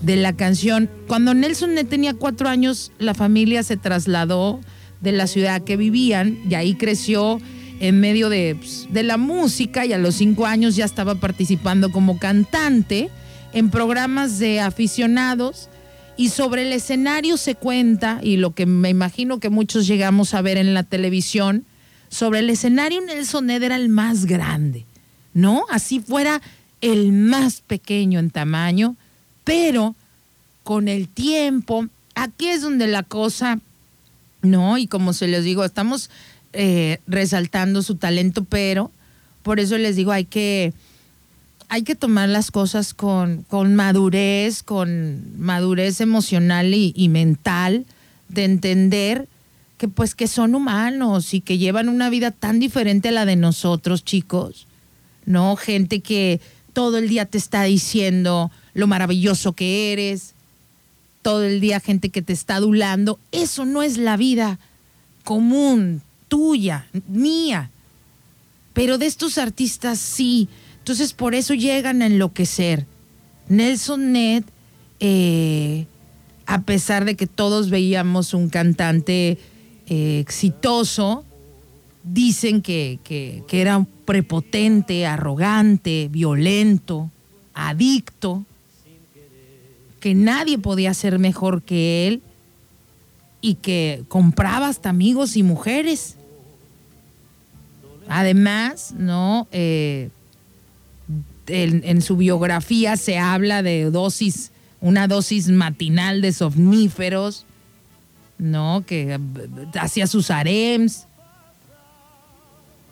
[0.00, 0.88] de la canción.
[1.06, 4.60] Cuando Nelson tenía cuatro años, la familia se trasladó
[5.00, 7.38] de la ciudad que vivían y ahí creció
[7.80, 11.90] en medio de, pues, de la música y a los cinco años ya estaba participando
[11.90, 13.10] como cantante
[13.52, 15.68] en programas de aficionados
[16.16, 20.42] y sobre el escenario se cuenta, y lo que me imagino que muchos llegamos a
[20.42, 21.64] ver en la televisión,
[22.08, 24.84] sobre el escenario Nelson Ned era el más grande,
[25.32, 25.64] ¿no?
[25.70, 26.42] Así fuera
[26.82, 28.96] el más pequeño en tamaño,
[29.44, 29.94] pero
[30.62, 33.60] con el tiempo, aquí es donde la cosa,
[34.42, 34.76] ¿no?
[34.76, 36.10] Y como se les digo, estamos
[36.52, 38.90] eh, resaltando su talento, pero
[39.42, 40.74] por eso les digo, hay que
[41.72, 47.86] hay que tomar las cosas con, con madurez, con madurez emocional y, y, mental,
[48.28, 49.26] de entender
[49.78, 53.36] que pues que son humanos y que llevan una vida tan diferente a la de
[53.36, 54.66] nosotros, chicos.
[55.24, 55.56] ¿No?
[55.56, 56.42] Gente que
[56.74, 60.34] todo el día te está diciendo lo maravilloso que eres,
[61.22, 63.18] todo el día gente que te está adulando.
[63.32, 64.58] Eso no es la vida
[65.24, 67.70] común, tuya, mía.
[68.74, 70.50] Pero de estos artistas sí
[70.82, 72.86] entonces por eso llegan a enloquecer.
[73.48, 74.42] Nelson Ned,
[74.98, 75.86] eh,
[76.44, 79.38] a pesar de que todos veíamos un cantante
[79.86, 81.24] eh, exitoso,
[82.02, 87.12] dicen que, que, era prepotente, arrogante, violento,
[87.54, 88.44] adicto,
[90.00, 92.22] que nadie podía ser mejor que él
[93.40, 96.16] y que compraba hasta amigos y mujeres.
[98.08, 99.46] Además, ¿no?
[99.52, 100.10] Eh,
[101.46, 107.44] en, su biografía se habla de dosis, una dosis matinal de somníferos,
[108.38, 108.84] ¿no?
[108.86, 109.18] Que
[109.80, 111.06] hacía sus harems.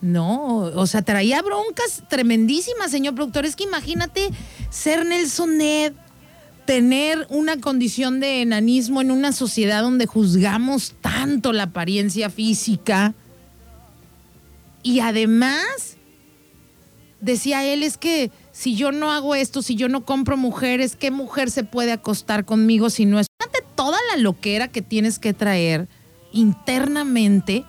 [0.00, 3.44] No, o sea, traía broncas tremendísimas, señor productor.
[3.44, 4.30] Es que imagínate
[4.70, 5.92] ser Nelson Ned,
[6.64, 13.14] tener una condición de enanismo en una sociedad donde juzgamos tanto la apariencia física
[14.82, 15.96] y además
[17.20, 21.10] decía él, es que si yo no hago esto, si yo no compro mujeres, ¿qué
[21.10, 23.26] mujer se puede acostar conmigo si no es?
[23.38, 25.88] Fíjate toda la loquera que tienes que traer
[26.32, 27.64] internamente.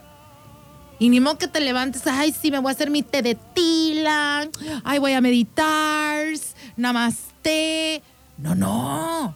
[1.00, 3.36] Y ni modo que te levantes, ay, sí, me voy a hacer mi té de
[3.36, 4.48] tila,
[4.84, 6.28] ay, voy a meditar,
[6.78, 8.04] namaste.
[8.38, 9.36] No, no.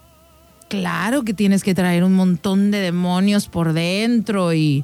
[0.68, 4.84] Claro que tienes que traer un montón de demonios por dentro y,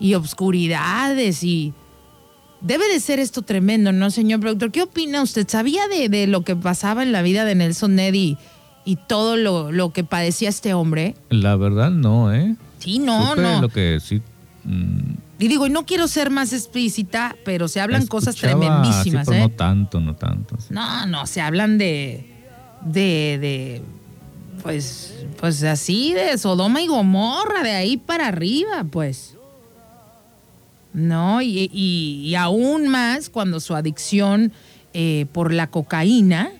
[0.00, 1.74] y obscuridades y
[2.66, 4.72] Debe de ser esto tremendo, ¿no, señor productor?
[4.72, 5.46] ¿Qué opina usted?
[5.48, 8.38] ¿Sabía de, de lo que pasaba en la vida de Nelson Neddy
[8.84, 11.14] y todo lo, lo, que padecía este hombre?
[11.30, 12.56] La verdad, no, ¿eh?
[12.80, 13.60] Sí, no, Supe no.
[13.62, 14.20] Lo que sí.
[14.64, 14.98] mm,
[15.38, 19.32] Y digo, y no quiero ser más explícita, pero se hablan cosas tremendísimas, sí, pero
[19.32, 19.40] ¿eh?
[19.42, 20.56] No tanto, no tanto.
[20.58, 20.66] sí.
[20.70, 22.26] No, no, se hablan de.
[22.84, 23.38] de.
[23.40, 23.82] de.
[24.64, 25.14] pues.
[25.38, 29.35] pues así, de Sodoma y Gomorra, de ahí para arriba, pues.
[30.96, 34.50] No, y, y- aún más cuando su adicción
[34.94, 36.50] eh, por la cocaína,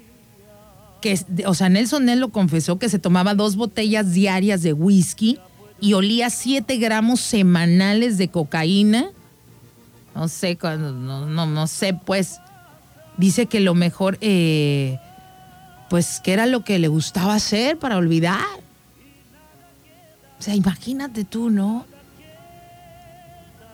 [1.00, 5.38] que, o sea, Nelson Ned lo confesó que se tomaba dos botellas diarias de whisky
[5.80, 9.06] y olía 7 gramos semanales de cocaína.
[10.14, 12.38] No sé, no, no, no sé, pues.
[13.16, 14.98] Dice que lo mejor, eh,
[15.88, 18.44] pues, que era lo que le gustaba hacer para olvidar.
[20.38, 21.86] O sea, imagínate tú, ¿no?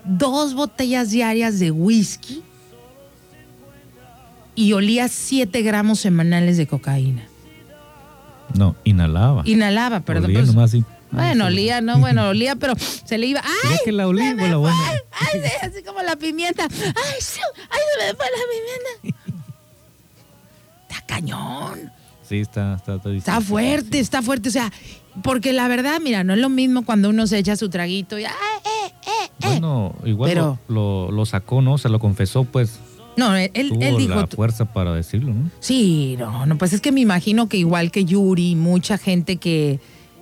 [0.04, 2.42] Dos botellas diarias de whisky
[4.54, 7.26] y olía 7 gramos semanales de cocaína.
[8.54, 9.42] No, inhalaba.
[9.46, 10.26] Inhalaba, perdón.
[10.26, 10.84] Olía pues, nomás así.
[11.10, 13.40] bueno, olía, no, bueno, olía, pero se le iba.
[13.70, 13.78] ¡Ay!
[13.84, 14.76] Que la la buena.
[15.12, 16.64] ¡Ay, sí, así como la pimienta!
[16.64, 17.40] ¡Ay, sí!
[17.70, 19.22] ¡Ay, se me fue la pimienta!
[20.88, 21.92] Está cañón.
[22.28, 24.48] Sí, está, está, está, Está fuerte, está fuerte.
[24.48, 24.70] O sea,
[25.22, 28.24] porque la verdad, mira, no es lo mismo cuando uno se echa su traguito y.
[28.24, 28.32] ¡Ay,
[28.64, 29.30] eh, eh, eh!
[29.48, 31.76] Bueno, igual Pero- lo, lo, lo sacó, ¿no?
[31.78, 32.78] Se lo confesó, pues.
[33.16, 34.14] No, él, Tuvo él dijo.
[34.14, 35.50] la fuerza para decirlo, ¿no?
[35.60, 39.80] Sí, no, no, pues es que me imagino que igual que Yuri, mucha gente que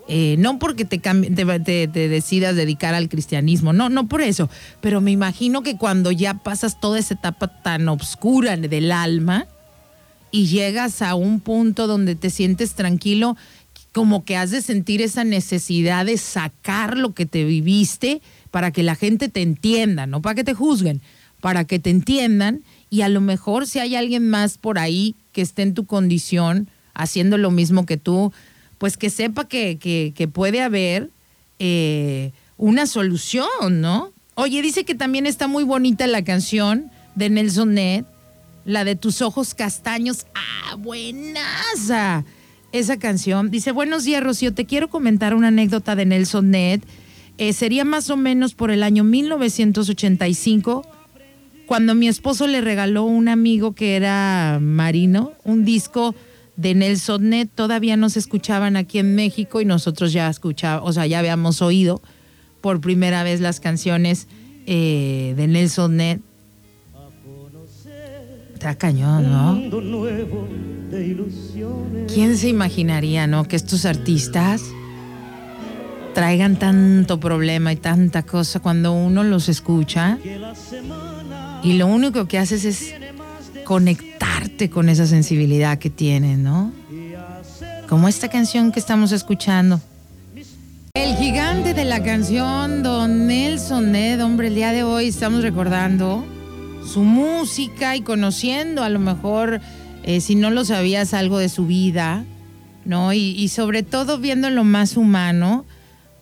[0.08, 4.50] eh, no porque te, te- te decidas dedicar al cristianismo, no, no por eso,
[4.80, 9.46] pero me imagino que cuando ya pasas toda esa etapa tan oscura del alma
[10.32, 13.36] y llegas a un punto donde te sientes tranquilo,
[13.92, 18.82] como que has de sentir esa necesidad de sacar lo que te viviste para que
[18.82, 21.00] la gente te entienda, no para que te juzguen,
[21.40, 25.42] para que te entiendan y a lo mejor si hay alguien más por ahí que
[25.42, 28.32] esté en tu condición haciendo lo mismo que tú,
[28.78, 31.08] pues que sepa que, que- que puede haber
[31.58, 34.12] eh, una solución, ¿no?
[34.34, 38.04] Oye, dice que también está muy bonita la canción de Nelson Ned,
[38.64, 40.26] la de tus ojos castaños.
[40.34, 42.24] ¡Ah, buenaza!
[42.72, 43.50] Esa canción.
[43.50, 46.80] Dice, buenos días, Rocío, te quiero comentar una anécdota de Nelson Ned.
[47.38, 50.86] Eh, sería más o menos por el año 1985
[51.70, 56.16] cuando mi esposo le regaló a un amigo que era marino un disco
[56.56, 60.92] de Nelson Net, todavía no se escuchaban aquí en México y nosotros ya escuchábamos, o
[60.92, 62.02] sea, ya habíamos oído
[62.60, 64.26] por primera vez las canciones
[64.66, 66.20] eh, de Nelson Net.
[68.60, 69.58] Está cañón, ¿no?
[72.12, 73.44] ¿Quién se imaginaría, no?
[73.44, 74.60] Que estos artistas
[76.12, 80.18] traigan tanto problema y tanta cosa cuando uno los escucha
[81.62, 82.94] y lo único que haces es
[83.64, 86.70] conectarte con esa sensibilidad que tienen, ¿no?
[87.88, 89.80] Como esta canción que estamos escuchando.
[90.92, 96.26] El gigante de la canción, Don Nelson Ned, hombre, el día de hoy estamos recordando
[96.84, 99.60] su música y conociendo a lo mejor,
[100.02, 102.24] eh, si no lo sabías, algo de su vida,
[102.84, 103.12] ¿no?
[103.12, 105.64] Y, sobre todo viendo lo más humano,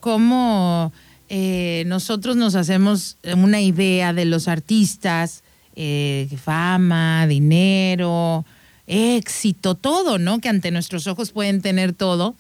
[0.01, 0.93] cómo
[1.29, 5.43] eh, nosotros nos hacemos una idea de los artistas,
[5.77, 8.45] eh, fama, dinero,
[8.87, 10.41] éxito, todo, ¿no?
[10.41, 12.35] Que ante nuestros ojos pueden tener todo.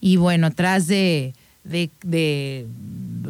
[0.00, 1.32] Y bueno, atrás de,
[1.64, 2.66] de, de,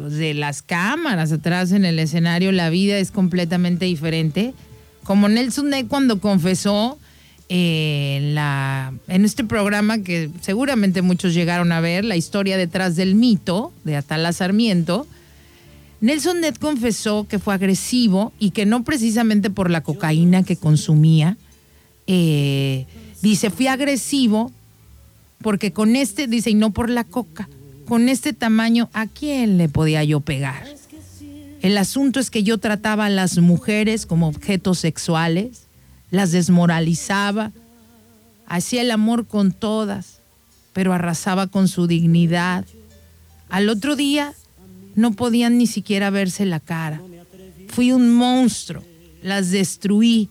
[0.09, 4.53] de las cámaras, atrás en el escenario, la vida es completamente diferente.
[5.03, 6.97] Como Nelson Ned cuando confesó
[7.49, 12.95] eh, en, la, en este programa que seguramente muchos llegaron a ver, la historia detrás
[12.95, 15.07] del mito de Atala Sarmiento,
[16.01, 21.37] Nelson Ned confesó que fue agresivo y que no precisamente por la cocaína que consumía.
[22.07, 22.85] eh,
[23.21, 24.51] dice, fui agresivo
[25.43, 27.47] porque con este, dice, y no por la coca,
[27.93, 30.65] con este tamaño, ¿a quién le podía yo pegar?
[31.61, 35.67] El asunto es que yo trataba a las mujeres como objetos sexuales,
[36.09, 37.51] las desmoralizaba,
[38.47, 40.21] hacía el amor con todas,
[40.73, 42.65] pero arrasaba con su dignidad.
[43.49, 44.33] Al otro día
[44.95, 46.99] no podían ni siquiera verse la cara.
[47.67, 48.81] Fui un monstruo,
[49.21, 50.29] las destruí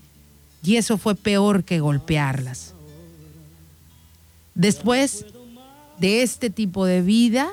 [0.64, 2.74] y eso fue peor que golpearlas.
[4.56, 5.26] Después
[6.02, 7.48] de este tipo de vida,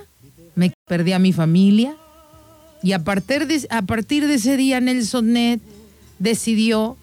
[0.55, 1.95] me perdí a mi familia
[2.81, 5.59] y a partir de, a partir de ese día Nelson Ned
[6.17, 6.97] decidió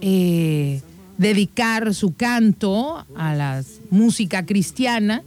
[0.00, 0.82] eh,
[1.16, 5.22] dedicar su canto a la música cristiana,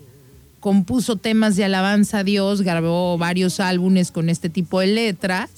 [0.59, 5.51] compuso temas de alabanza a Dios, grabó varios álbumes con este tipo de letras,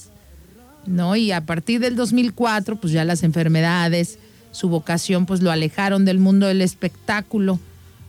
[0.86, 1.16] ¿no?
[1.16, 4.20] Y a partir del 2004, pues ya las enfermedades,
[4.52, 7.58] su vocación, pues lo alejaron del mundo del espectáculo.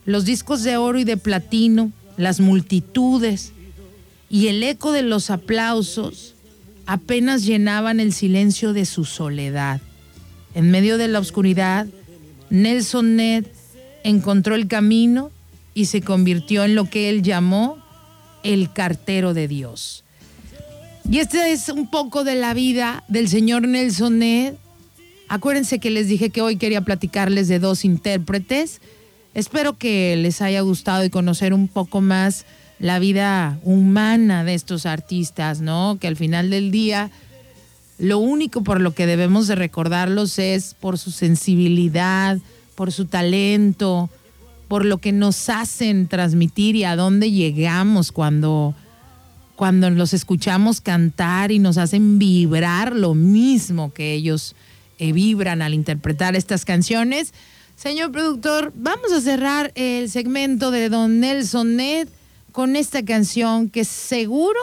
[0.06, 3.52] Los discos de oro y de platino, las multitudes
[4.30, 6.36] y el eco de los aplausos
[6.86, 9.82] apenas llenaban el silencio de su soledad.
[10.54, 11.88] En medio de la oscuridad,
[12.50, 13.46] Nelson Ned
[14.04, 15.32] encontró el camino
[15.74, 17.78] y se convirtió en lo que él llamó
[18.44, 20.04] el cartero de Dios.
[21.10, 24.54] Y este es un poco de la vida del señor Nelson Ned.
[25.28, 28.82] Acuérdense que les dije que hoy quería platicarles de dos intérpretes.
[29.36, 32.46] Espero que les haya gustado y conocer un poco más
[32.80, 35.98] la vida humana de estos artistas, ¿no?
[36.00, 37.12] Que al final del día
[37.98, 42.38] lo único por lo que debemos de recordarlos es por su sensibilidad,
[42.76, 44.10] por su talento,
[44.70, 48.74] por lo que nos hacen transmitir y a dónde llegamos cuando,
[49.58, 54.56] cuando los escuchamos cantar y nos hacen vibrar lo mismo que ellos
[54.98, 57.34] eh, vibran al interpretar estas canciones.
[57.76, 62.08] Señor productor, vamos a cerrar el segmento de Don Nelson Ned
[62.54, 64.60] con esta canción que seguro,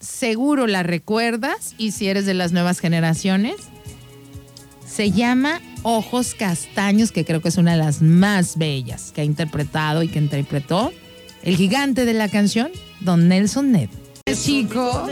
[0.00, 3.56] seguro la recuerdas y si eres de las nuevas generaciones,
[4.86, 9.24] se llama Ojos Castaños, que creo que es una de las más bellas que ha
[9.24, 10.92] interpretado y que interpretó
[11.42, 13.90] el gigante de la canción, Don Nelson Ned.
[14.32, 15.10] Chicos,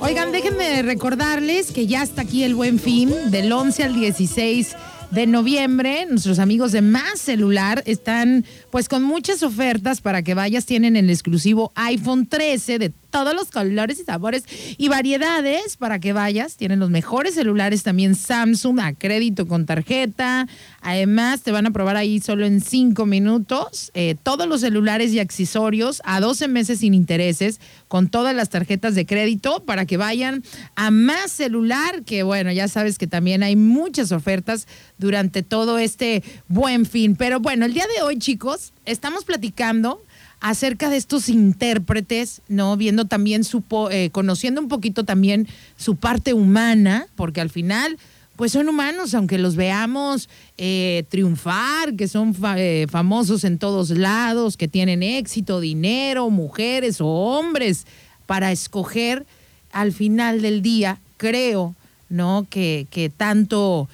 [0.00, 4.76] oigan, déjenme recordarles que ya está aquí el buen fin, del 11 al 16
[5.10, 6.06] de noviembre.
[6.06, 10.66] Nuestros amigos de Más Celular están pues con muchas ofertas para que vayas.
[10.66, 14.44] Tienen el exclusivo iPhone 13 de todos los colores y sabores
[14.78, 16.56] y variedades para que vayas.
[16.56, 20.46] Tienen los mejores celulares también Samsung a crédito con tarjeta.
[20.80, 25.18] Además, te van a probar ahí solo en cinco minutos eh, todos los celulares y
[25.18, 30.42] accesorios a 12 meses sin intereses con todas las tarjetas de crédito para que vayan
[30.76, 34.66] a más celular, que bueno, ya sabes que también hay muchas ofertas
[34.98, 37.16] durante todo este buen fin.
[37.16, 40.02] Pero bueno, el día de hoy, chicos, estamos platicando
[40.40, 42.76] acerca de estos intérpretes, ¿no?
[42.76, 47.98] Viendo también su, eh, conociendo un poquito también su parte humana, porque al final,
[48.36, 54.56] pues son humanos, aunque los veamos eh, triunfar, que son eh, famosos en todos lados,
[54.56, 57.86] que tienen éxito, dinero, mujeres o hombres
[58.26, 59.26] para escoger,
[59.72, 61.76] al final del día, creo
[62.08, 62.46] ¿no?
[62.50, 63.88] Que, que tanto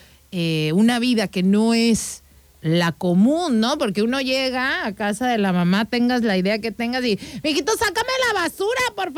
[0.74, 2.22] una vida que no es
[2.66, 3.78] la común, ¿no?
[3.78, 7.72] Porque uno llega a casa de la mamá, tengas la idea que tengas y, mijito,
[7.76, 9.12] sácame la basura, por.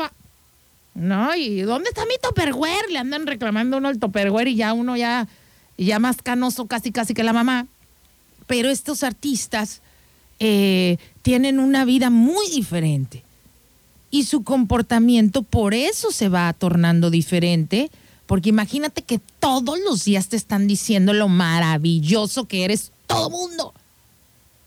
[0.95, 2.89] No, ¿y dónde está mi topperware?
[2.89, 5.27] Le andan reclamando uno el topperware y ya uno ya,
[5.77, 7.67] ya más canoso casi casi que la mamá.
[8.47, 9.81] Pero estos artistas
[10.39, 13.23] eh, tienen una vida muy diferente
[14.11, 17.91] y su comportamiento por eso se va tornando diferente,
[18.25, 23.73] porque imagínate que todos los días te están diciendo lo maravilloso que eres todo mundo.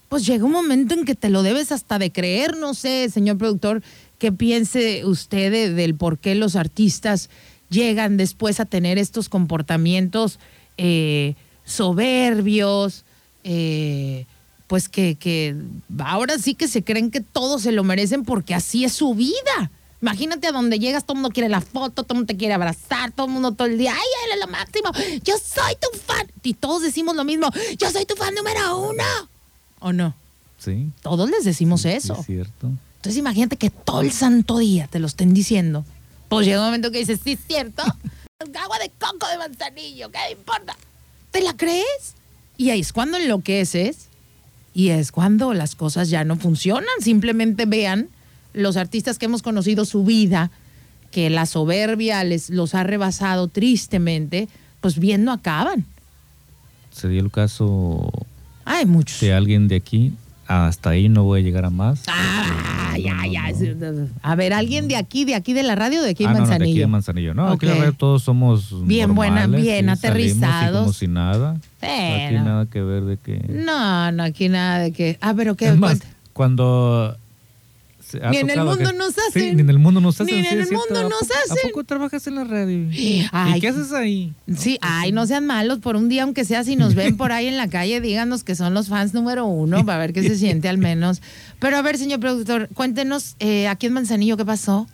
[0.08, 3.38] Pues llega un momento en que te lo debes hasta de creer, no sé, señor
[3.38, 3.82] productor,
[4.18, 7.30] qué piense usted de- del por qué los artistas
[7.70, 10.38] llegan después a tener estos comportamientos
[10.76, 11.34] eh,
[11.64, 13.04] soberbios,
[13.44, 14.26] eh,
[14.66, 15.54] pues que, que
[15.98, 19.70] ahora sí que se creen que todos se lo merecen porque así es su vida.
[20.02, 22.54] Imagínate a donde llegas, todo el mundo quiere la foto, todo el mundo te quiere
[22.54, 24.90] abrazar, todo el mundo todo el día, ay, él es lo máximo,
[25.22, 26.26] yo soy tu fan.
[26.42, 27.48] Y todos decimos lo mismo,
[27.78, 29.04] yo soy tu fan número uno.
[29.78, 30.12] ¿O no?
[30.58, 30.90] Sí.
[31.02, 32.16] Todos les decimos sí, eso.
[32.18, 32.72] Es cierto.
[32.96, 35.84] Entonces imagínate que todo el santo día te lo estén diciendo.
[36.28, 37.82] Pues llega un momento que dices, sí, es cierto.
[38.60, 40.76] Agua de coco de manzanillo, ¿qué me importa?
[41.30, 42.14] ¿Te la crees?
[42.56, 44.08] Y ahí es cuando enloqueces
[44.74, 46.90] y es cuando las cosas ya no funcionan.
[47.00, 48.08] Simplemente vean
[48.52, 50.50] los artistas que hemos conocido su vida,
[51.10, 54.48] que la soberbia les, los ha rebasado tristemente,
[54.80, 55.84] pues bien no acaban.
[56.90, 58.10] Se dio el caso
[58.64, 59.20] Hay muchos.
[59.20, 60.12] de alguien de aquí.
[60.46, 62.02] Hasta ahí no voy a llegar a más.
[62.08, 63.50] Ah, ya, ya.
[64.22, 66.38] A ver, alguien de aquí, de aquí de la radio, de aquí en Ah, no,
[66.40, 66.80] no, de aquí Manzanillo.
[66.80, 67.34] de Manzanillo.
[67.34, 70.06] No, aquí la verdad todos somos Bien buena, normales, bien sí, salimos y
[70.42, 70.80] aterrizados.
[70.82, 71.56] como si nada.
[71.80, 73.38] Aquí nada que ver de que...
[73.48, 75.16] No, no, aquí nada de que.
[75.22, 75.68] Ah, pero qué.
[75.68, 76.00] Es más,
[76.34, 77.16] cuando...
[78.22, 79.56] ha Ni en el mundo nos Sí, hacen.
[79.56, 80.38] ni en el mundo nos Ni hacen.
[80.38, 81.58] en sí, el mundo ¿A nos hacen.
[81.64, 82.88] ¿A poco trabajas en la radio?
[83.32, 83.54] Ay.
[83.56, 84.32] ¿Y qué haces ahí?
[84.56, 87.46] Sí, ay, no sean malos por un día, aunque sea si nos ven por ahí
[87.46, 90.68] en la calle, díganos que son los fans número uno, para ver qué se siente
[90.68, 91.22] al menos.
[91.60, 94.86] Pero a ver, señor productor, cuéntenos eh, aquí en Manzanillo qué pasó.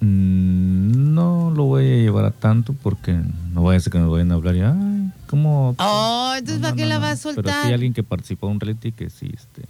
[0.00, 3.16] Mm, no lo voy a llevar a tanto porque
[3.52, 5.74] no vaya a ser que nos vayan a hablar y, ay, ¿cómo?
[5.78, 7.66] Oh, entonces, ¿para qué la va a Pero soltar?
[7.66, 9.62] sí alguien que participó en un reality que sí, este...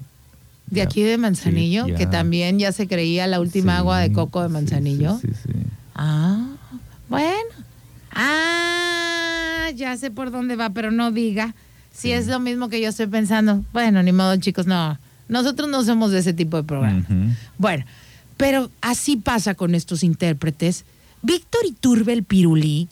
[0.69, 4.13] De aquí de Manzanillo, sí, que también ya se creía la última Sí, agua de
[4.13, 5.19] coco de Manzanillo.
[5.21, 5.53] Sí, sí.
[5.95, 6.45] Ah,
[7.09, 7.51] bueno.
[8.13, 11.55] Ah, ya sé por dónde va, pero no diga.
[11.93, 13.65] Si es lo mismo que yo estoy pensando.
[13.73, 14.99] Bueno, ni modo, chicos, no.
[15.29, 17.05] Nosotros no somos de ese tipo de programa.
[17.59, 17.85] Bueno,
[18.37, 20.85] pero así pasa con estos intérpretes.
[21.23, 22.89] Víctor Iturbe el Pirulí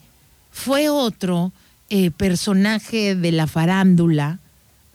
[0.51, 1.53] fue otro
[1.89, 4.39] eh, personaje de la farándula,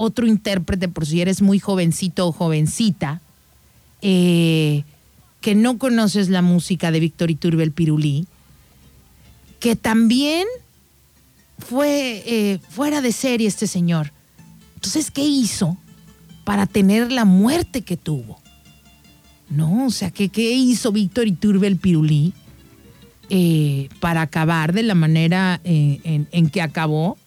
[0.03, 3.21] otro intérprete, por si eres muy jovencito o jovencita,
[4.01, 4.85] eh,
[5.43, 8.27] que no conoces la música de Víctor Iturbe el Pirulí,
[9.59, 10.47] que también
[11.59, 14.11] fue eh, fuera de serie este señor.
[14.77, 15.77] Entonces, ¿qué hizo
[16.45, 18.41] para tener la muerte que tuvo?
[19.51, 22.33] No, o sea, ¿qué, qué hizo Víctor Iturbe el Pirulí
[23.29, 27.19] eh, para acabar de la manera en que acabó?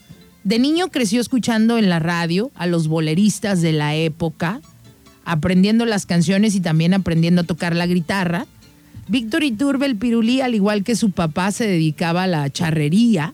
[0.44, 4.62] De niño creció escuchando en la radio a los boleristas de la época,
[5.24, 8.46] aprendiendo las canciones y también aprendiendo a tocar la guitarra.
[9.08, 13.34] Víctor Iturbe el Pirulí, al igual que su papá, se dedicaba a la charrería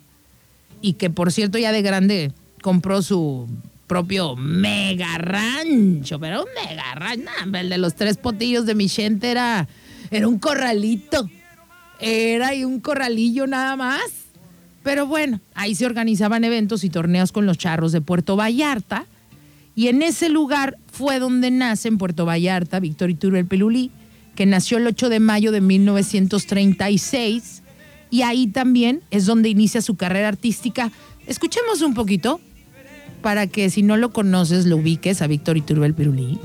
[0.81, 2.31] y que por cierto ya de grande
[2.61, 3.47] compró su
[3.87, 9.31] propio mega rancho, pero un mega rancho, el de los tres potillos de mi gente
[9.31, 9.67] era,
[10.11, 11.27] era un corralito,
[11.99, 14.28] era y un corralillo nada más.
[14.89, 19.05] Pero bueno, ahí se organizaban eventos y torneos con los charros de Puerto Vallarta.
[19.75, 23.91] Y en ese lugar fue donde nace en Puerto Vallarta Víctor Iturbe el Pelulí,
[24.33, 27.61] que nació el 8 de mayo de 1936.
[28.09, 30.91] Y ahí también es donde inicia su carrera artística.
[31.27, 32.41] Escuchemos un poquito
[33.21, 36.39] para que si no lo conoces lo ubiques a Víctor Iturbe el Pirulí.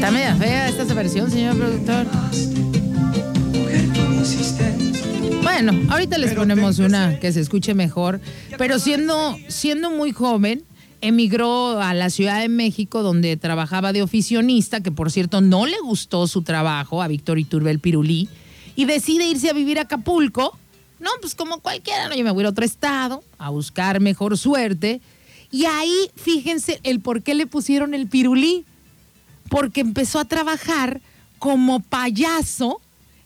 [0.00, 2.06] Está media fea esta versión, señor productor.
[5.42, 8.18] Bueno, ahorita les ponemos una que se escuche mejor,
[8.56, 10.62] pero siendo, siendo muy joven,
[11.02, 15.78] emigró a la Ciudad de México donde trabajaba de oficionista, que por cierto no le
[15.80, 18.30] gustó su trabajo a Víctor Iturbe el Pirulí,
[18.76, 20.58] y decide irse a vivir a Acapulco.
[20.98, 24.00] No, pues como cualquiera, no, yo me voy a ir a otro estado a buscar
[24.00, 25.02] mejor suerte.
[25.50, 28.64] Y ahí, fíjense el por qué le pusieron el Pirulí
[29.50, 31.02] porque empezó a trabajar
[31.38, 32.80] como payaso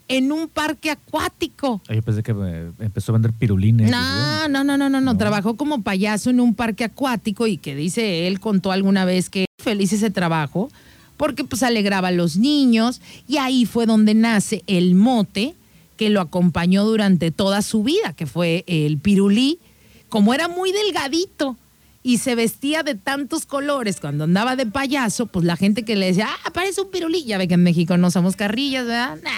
[0.09, 1.81] en un parque acuático.
[1.89, 3.91] Yo pensé que eh, empezó a vender pirulines.
[3.91, 7.77] No, no, no, no, no, no, trabajó como payaso en un parque acuático y que
[7.77, 10.70] dice él contó alguna vez que feliz ese trabajo
[11.16, 15.55] porque pues alegraba a los niños y ahí fue donde nace el mote
[15.97, 19.59] que lo acompañó durante toda su vida, que fue el pirulí,
[20.09, 21.57] como era muy delgadito
[22.07, 26.07] y se vestía de tantos colores cuando andaba de payaso, pues la gente que le
[26.07, 29.16] decía, ah, parece un pirulí, ya ve que en México no somos carrillas, ¿verdad?
[29.24, 29.30] Nah.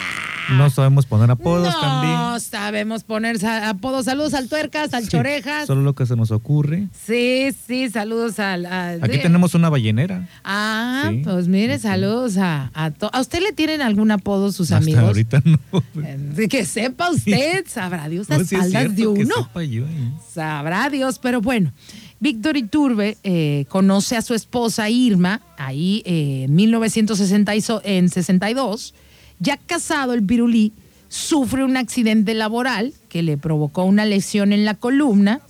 [0.58, 2.40] No sabemos poner apodos no también.
[2.40, 4.04] sabemos poner apodos.
[4.04, 5.66] Saludos al tuercas, al chorejas.
[5.66, 6.86] Solo lo que se nos ocurre.
[7.04, 8.64] Sí, sí, saludos al.
[9.02, 10.28] Aquí tenemos una ballenera.
[10.44, 14.52] Ah, Sí, pues mire, sí, saludos a, a to- ¿A usted le tienen algún apodo
[14.52, 15.02] sus Hasta amigos?
[15.02, 15.58] ahorita no.
[16.04, 19.34] Eh, que sepa usted, sabrá Dios No, las espaldas de uno.
[19.64, 20.12] yo, ¿eh?
[20.32, 21.72] Sabrá Dios, pero bueno.
[22.18, 28.94] Víctor Iturbe eh, conoce a su esposa Irma ahí eh, en 1962, en 62.
[29.38, 30.72] Ya casado, el pirulí
[31.08, 35.40] sufre un accidente laboral que le provocó una lesión en la columna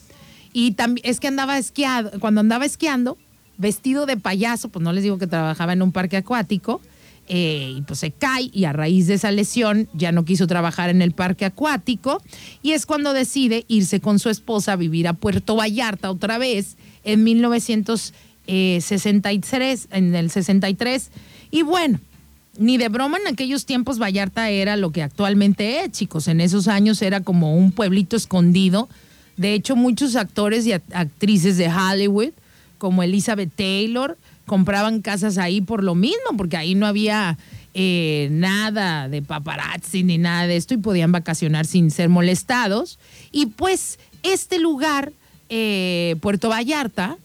[0.53, 3.17] y es que andaba esquiado, cuando andaba esquiando,
[3.59, 6.81] vestido de payaso, pues no les digo que trabajaba en un parque acuático,
[7.29, 10.91] eh, y pues se cae y a raíz de esa lesión ya no quiso trabajar
[10.91, 12.23] en el parque acuático
[12.63, 16.77] y es cuando decide irse con su esposa a vivir a Puerto Vallarta otra vez
[17.05, 21.11] en 1963, en el 63
[21.51, 22.01] y bueno,
[22.59, 26.29] ni de broma en aquellos tiempos Vallarta era lo que actualmente es, chicos.
[26.29, 28.89] En esos años era como un pueblito escondido.
[29.37, 32.31] De hecho, muchos actores y act- actrices de Hollywood,
[32.79, 34.17] como Elizabeth Taylor,
[34.47, 37.37] compraban casas ahí por lo mismo, porque ahí no había
[37.75, 42.99] eh, nada de paparazzi ni nada de esto y podían vacacionar sin ser molestados.
[43.33, 45.13] Y pues este lugar,
[45.51, 47.19] eh, Puerto Vallarta,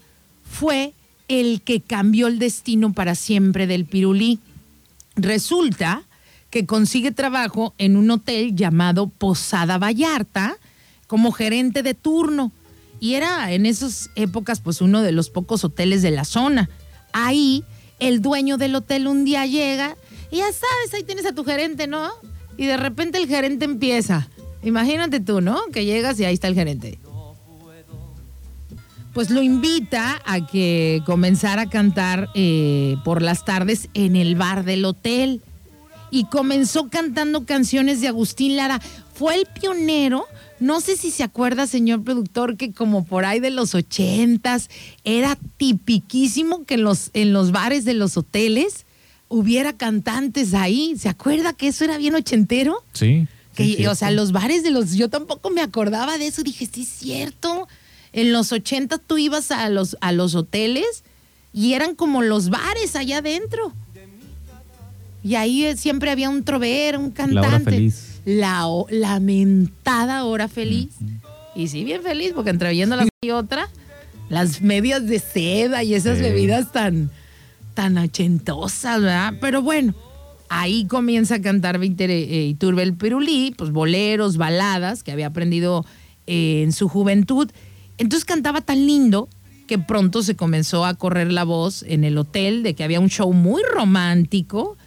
[0.43, 0.93] fue
[1.29, 4.39] el que cambió el destino para siempre del pirulí.
[5.15, 6.03] Resulta
[6.49, 10.57] que consigue trabajo en un hotel llamado Posada Vallarta
[11.07, 12.51] como gerente de turno.
[12.99, 16.69] Y era en esas épocas pues uno de los pocos hoteles de la zona.
[17.13, 17.63] Ahí
[17.99, 19.95] el dueño del hotel un día llega
[20.31, 22.09] y ya sabes, ahí tienes a tu gerente, ¿no?
[22.57, 24.29] Y de repente el gerente empieza.
[24.63, 25.59] Imagínate tú, ¿no?
[25.73, 26.99] Que llegas y ahí está el gerente
[29.13, 34.63] pues lo invita a que comenzara a cantar eh, por las tardes en el bar
[34.63, 35.41] del hotel.
[36.11, 38.79] Y comenzó cantando canciones de Agustín Lara.
[39.13, 40.25] Fue el pionero,
[40.59, 44.69] no sé si se acuerda, señor productor, que como por ahí de los ochentas
[45.03, 48.85] era tipiquísimo que en los, en los bares de los hoteles
[49.27, 50.95] hubiera cantantes ahí.
[50.99, 52.83] ¿Se acuerda que eso era bien ochentero?
[52.93, 53.27] Sí.
[53.55, 54.93] Que, sí, o sea, los bares de los.
[54.93, 56.43] Yo tampoco me acordaba de eso.
[56.43, 57.67] Dije, sí, es cierto.
[58.13, 61.03] En los 80 tú ibas a los, a los hoteles
[61.53, 63.73] y eran como los bares allá adentro.
[65.23, 67.47] Y ahí eh, siempre había un trovero, un cantante.
[67.47, 68.21] hora feliz.
[68.25, 70.89] La lamentada hora feliz.
[71.55, 73.69] Y sí, bien feliz, porque entre viéndolas y otra,
[74.29, 76.23] las medias de seda y esas Sí.
[76.23, 77.11] bebidas tan,
[77.73, 79.33] tan ochentosas, ¿verdad?
[79.41, 79.93] Pero bueno,
[80.49, 85.85] ahí comienza a cantar Víctor eh, Iturbe el Pirulí, pues boleros, baladas que había aprendido
[86.27, 87.49] eh, en su juventud.
[87.97, 89.27] Entonces cantaba tan lindo
[89.67, 93.09] que pronto se comenzó a correr la voz en el hotel de que había un
[93.09, 94.77] show muy romántico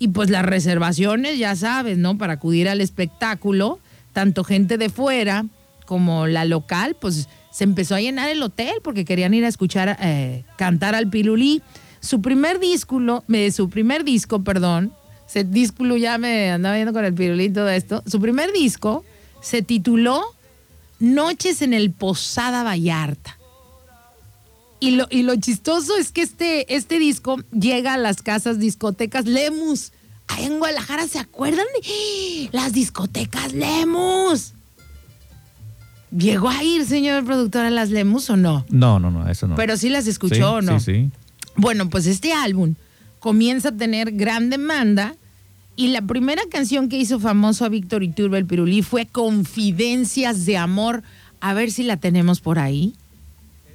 [0.00, 2.16] y pues las reservaciones, ya sabes, ¿no?
[2.16, 3.80] Para acudir al espectáculo,
[4.12, 5.44] tanto gente de fuera
[5.86, 9.98] como la local, pues se empezó a llenar el hotel porque querían ir a escuchar
[10.00, 11.62] eh, cantar al Pirulí.
[11.98, 14.92] Su primer disco, eh, su primer disco, perdón,
[15.26, 18.04] se disco ya me andaba viendo con el Pirulí y todo esto.
[18.06, 19.04] Su primer disco
[19.40, 20.22] se tituló
[21.00, 23.37] Noches en el Posada Vallarta.
[24.80, 29.26] Y lo, y lo chistoso es que este, este disco llega a las casas discotecas
[29.26, 29.92] Lemus.
[30.28, 34.52] Ahí en Guadalajara, ¿se acuerdan de las discotecas Lemus?
[36.16, 38.64] ¿Llegó a ir, señor productor, a las Lemus o no?
[38.70, 39.56] No, no, no, eso no.
[39.56, 40.78] Pero sí las Sí, escuchó o no.
[40.80, 41.10] Sí, sí.
[41.56, 42.74] Bueno, pues este álbum
[43.18, 45.16] comienza a tener gran demanda
[45.76, 50.56] y la primera canción que hizo famoso a Víctor Iturbe el Pirulí fue Confidencias de
[50.56, 51.02] Amor.
[51.40, 52.94] A ver si la tenemos por ahí.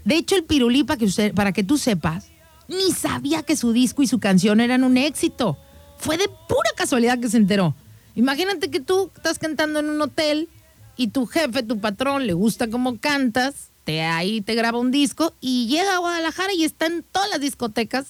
[0.05, 2.27] De hecho, el Pirulí, para que, usted, para que tú sepas,
[2.67, 5.57] ni sabía que su disco y su canción eran un éxito.
[5.97, 7.75] Fue de pura casualidad que se enteró.
[8.15, 10.49] Imagínate que tú estás cantando en un hotel
[10.97, 15.33] y tu jefe, tu patrón, le gusta cómo cantas, te ahí te graba un disco
[15.41, 18.07] y llega a Guadalajara y está en todas las discotecas,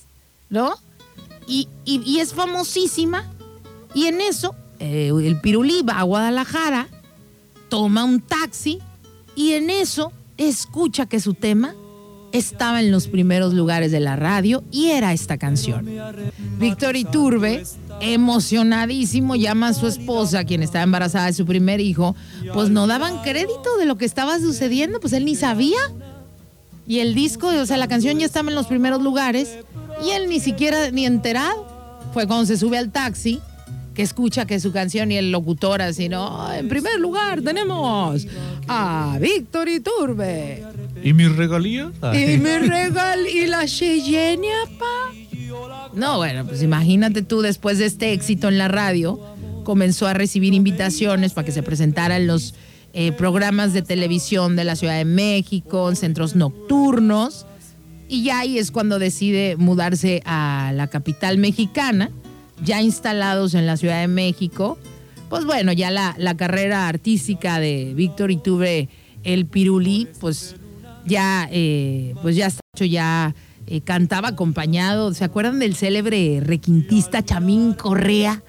[0.50, 0.76] ¿no?
[1.48, 3.32] Y, y- es famosísima.
[3.94, 6.88] Y en eso, eh, el Pirulí va a Guadalajara,
[7.70, 8.80] toma un taxi
[9.36, 11.76] y en eso escucha que su tema
[12.34, 15.88] estaba en los primeros lugares de la radio y era esta canción.
[16.60, 17.64] Víctor Iturbe,
[18.02, 22.16] emocionadísimo, llama a su esposa, quien estaba embarazada de su primer hijo,
[22.54, 25.80] pues no daban crédito de lo que estaba sucediendo, pues él ni sabía.
[26.88, 29.58] Y el disco, o sea, la canción ya estaba en los primeros lugares
[30.04, 31.66] Y él ni siquiera ni enterado.
[32.14, 33.40] Fue cuando se sube al taxi
[33.94, 36.52] que escucha que su canción y el locutor así, ¿no?
[36.52, 38.26] En primer lugar tenemos
[38.68, 40.64] a Víctor Iturbe.
[41.04, 41.92] ¿Y mis regalías?
[42.14, 44.48] Y mi regal y la Cheyenne,
[44.80, 45.14] pa.
[45.94, 49.20] No, bueno, pues imagínate tú después de este éxito en la radio,
[49.64, 52.56] comenzó a recibir invitaciones para que se presentara en los
[52.94, 57.46] eh, programas de televisión de la Ciudad de México, en centros nocturnos.
[58.08, 62.10] Y ya ahí es cuando decide mudarse a la capital mexicana
[62.64, 64.78] ya instalados en la Ciudad de México,
[65.30, 68.90] pues bueno, ya la, la carrera artística de Víctor Iturbe
[69.24, 70.56] el Pirulí, pues
[71.06, 73.36] ya, eh, pues ya hecho, ya
[73.68, 75.14] eh, cantaba acompañado.
[75.14, 78.44] ¿Se acuerdan del célebre requintista Chamín Correa?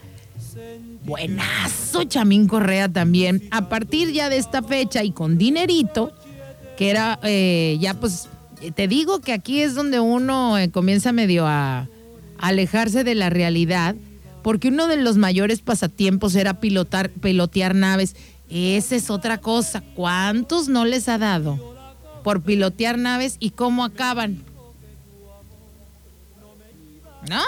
[1.05, 3.47] Buenazo Chamín Correa también.
[3.51, 6.13] A partir ya de esta fecha y con dinerito,
[6.79, 8.29] que era eh, ya pues,
[8.75, 11.89] te digo que aquí es donde uno comienza medio a
[12.39, 13.97] alejarse de la realidad,
[14.43, 18.17] porque uno de los mayores pasatiempos era pilotar, pilotear naves.
[18.49, 19.83] Esa es otra cosa.
[19.95, 21.74] ¿Cuántos no les ha dado
[22.25, 24.43] por pilotear naves y cómo acaban?
[27.29, 27.43] ¿No?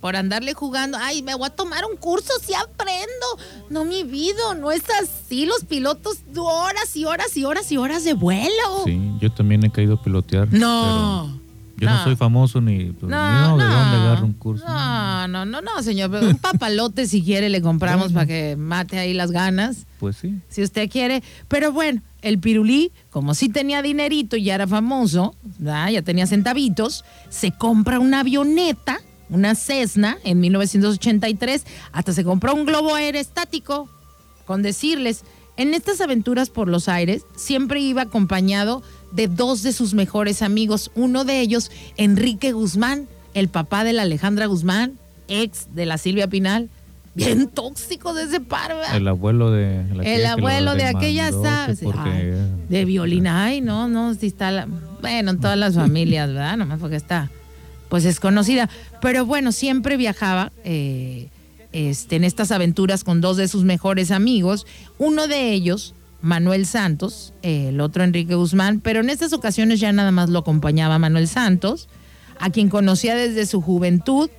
[0.00, 0.96] Por andarle jugando.
[1.00, 3.26] Ay, me voy a tomar un curso si aprendo.
[3.68, 5.44] No, mi vida, no es así.
[5.44, 8.84] Los pilotos horas y horas y horas y horas de vuelo.
[8.84, 10.52] Sí, yo también he caído a pilotear.
[10.52, 11.40] No.
[11.76, 14.64] Yo no, soy famoso ni, pues, no, ni de no, dónde agarro un curso.
[14.66, 16.10] No, no, no, no, señor.
[16.10, 19.86] Un papalote si quiere le compramos para que mate ahí las ganas.
[19.98, 20.40] Pues sí.
[20.48, 21.22] Si usted quiere.
[21.46, 27.04] Pero bueno, el pirulí, como sí tenía dinerito y ya era famoso, ya tenía centavitos,
[27.28, 29.00] se compra una avioneta,
[29.30, 31.64] una Cessna, en 1983.
[31.92, 33.88] Hasta se compró un globo aerostático,
[34.46, 35.24] con decirles.
[35.56, 40.90] En estas aventuras por los aires, siempre iba acompañado de dos de sus mejores amigos.
[40.94, 46.28] Uno de ellos, Enrique Guzmán, el papá de la Alejandra Guzmán, ex de la Silvia
[46.28, 46.70] Pinal.
[47.18, 48.96] Bien tóxico de ese par, ¿verdad?
[48.96, 51.30] El abuelo de la El abuelo de aquella
[51.84, 52.32] porque- Ay,
[52.68, 53.26] de violín.
[53.26, 54.50] Ay, no, no, si está.
[54.50, 54.66] la-
[55.00, 56.56] bueno, en todas las familias, ¿verdad?
[56.56, 57.30] Nomás porque está.
[57.88, 58.68] Pues es conocida.
[59.00, 61.28] Pero bueno, siempre viajaba eh,
[61.72, 64.66] este, en estas aventuras con dos de sus mejores amigos.
[64.98, 68.80] Uno de ellos, Manuel Santos, eh, el otro Enrique Guzmán.
[68.80, 71.88] Pero en estas ocasiones ya nada más lo acompañaba Manuel Santos,
[72.40, 74.30] a quien conocía desde su juventud.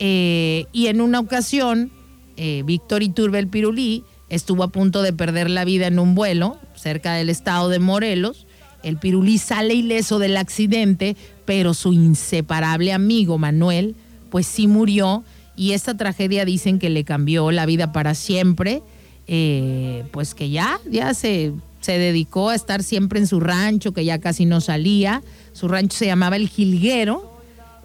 [0.00, 1.90] eh, y en una ocasión,
[2.36, 6.58] eh, Víctor Iturbe el Pirulí estuvo a punto de perder la vida en un vuelo
[6.74, 8.46] cerca del estado de Morelos.
[8.82, 13.96] El Pirulí sale ileso del accidente, pero su inseparable amigo Manuel,
[14.30, 15.24] pues sí murió.
[15.56, 18.82] Y esta tragedia dicen que le cambió la vida para siempre.
[19.26, 24.04] eh, pues que ya, ya se, se dedicó a estar siempre en su rancho, que
[24.04, 25.22] ya casi no salía.
[25.52, 27.33] Su rancho se llamaba El Jilguero.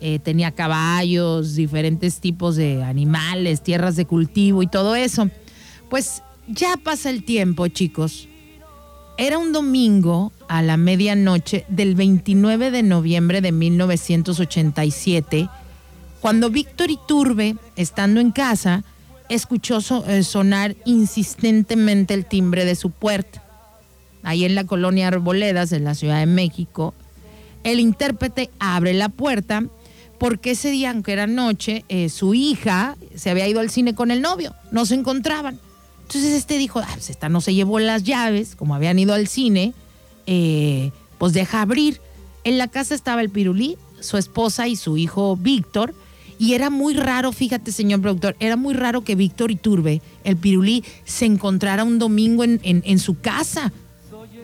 [0.02, 5.30] Eh, tenía caballos, diferentes tipos de animales, tierras de cultivo y todo eso.
[5.89, 8.28] Pues ya pasa el tiempo, chicos.
[9.18, 15.50] Era un domingo a la medianoche del 29 de noviembre de 1987,
[16.22, 18.84] cuando Víctor Iturbe, estando en casa,
[19.28, 23.43] escuchó eh, sonar insistentemente el timbre de su puerta.
[24.24, 26.93] Ahí en la colonia Arboledas, en la Ciudad de México,
[27.64, 29.66] el intérprete abre la puerta
[30.20, 34.11] porque ese día, aunque era noche, eh, su hija se había ido al cine con
[34.11, 35.59] el novio, no se encontraban.
[36.03, 39.28] Entonces este dijo, ah, pues esta no se llevó las llaves, como habían ido al
[39.28, 39.74] cine,
[40.28, 42.01] eh, pues deja abrir.
[42.43, 45.93] En la casa estaba el pirulí, su esposa y su hijo Víctor,
[46.39, 50.84] y era muy raro, fíjate señor productor, era muy raro que Víctor Iturbe, el pirulí,
[51.05, 53.72] se encontrara un domingo en, en- en su casa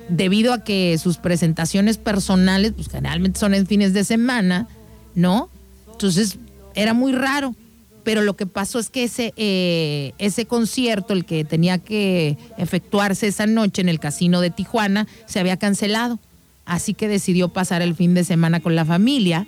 [0.10, 4.68] debido a que sus presentaciones personales, pues generalmente son en fines de semana,
[5.16, 5.50] ¿no?
[5.96, 6.38] Entonces
[6.76, 7.56] era muy raro.
[8.04, 13.26] Pero lo que pasó es que ese, eh, ese concierto, el que tenía que efectuarse
[13.26, 16.20] esa noche en el casino de Tijuana, se había cancelado.
[16.66, 19.48] Así que decidió pasar el fin de semana con la familia.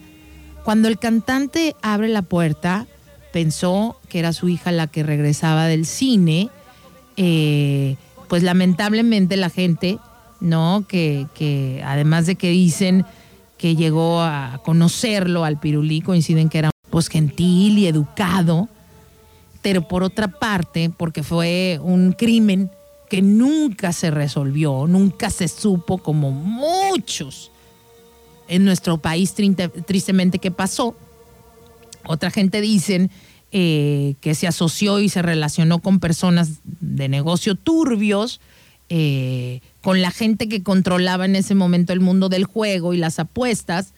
[0.63, 2.87] Cuando el cantante abre la puerta,
[3.31, 6.49] pensó que era su hija la que regresaba del cine.
[7.15, 7.95] Eh,
[8.27, 9.99] pues lamentablemente la gente,
[10.39, 10.83] ¿no?
[10.87, 13.05] Que, que además de que dicen
[13.57, 18.69] que llegó a conocerlo al pirulí, coinciden que era pues gentil y educado,
[19.61, 22.71] pero por otra parte, porque fue un crimen
[23.09, 27.51] que nunca se resolvió, nunca se supo como muchos
[28.47, 29.33] en nuestro país
[29.85, 30.95] tristemente que pasó.
[32.05, 33.11] Otra gente dicen
[33.51, 38.39] eh, que se asoció y se relacionó con personas de negocio turbios,
[38.89, 43.19] eh, con la gente que controlaba en ese momento el mundo del juego y las
[43.19, 43.93] apuestas,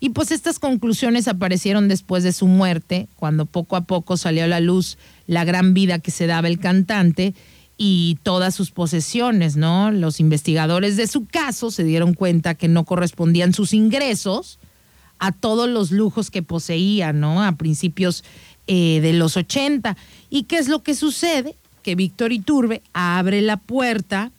[0.00, 4.48] Y pues estas conclusiones aparecieron después de su muerte, cuando poco a poco salió a
[4.48, 7.34] la luz la gran vida que se daba el cantante
[7.76, 9.90] y todas sus posesiones, ¿no?
[9.90, 14.58] Los investigadores de su caso se dieron cuenta que no correspondían sus ingresos
[15.18, 17.42] a todos los lujos que poseía, ¿no?
[17.42, 18.24] A principios
[18.66, 19.96] eh, de los 80.
[20.28, 21.56] ¿Y qué es lo que sucede?
[21.84, 24.32] Que Víctor Iturbe abre la puerta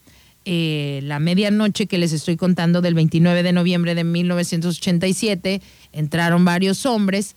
[0.48, 5.60] eh, la medianoche que les estoy contando del 29 de noviembre de 1987,
[5.92, 7.36] entraron varios hombres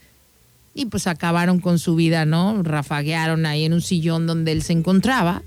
[0.75, 2.63] y pues acabaron con su vida, ¿no?
[2.63, 5.43] Rafaguearon ahí en un sillón donde él se encontraba.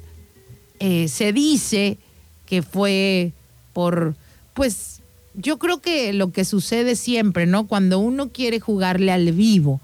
[0.79, 1.99] Eh, se dice
[2.47, 3.31] que fue
[3.73, 4.15] por,
[4.55, 5.01] pues
[5.35, 7.67] yo creo que lo que sucede siempre, ¿no?
[7.67, 9.79] Cuando uno quiere jugarle al vivo,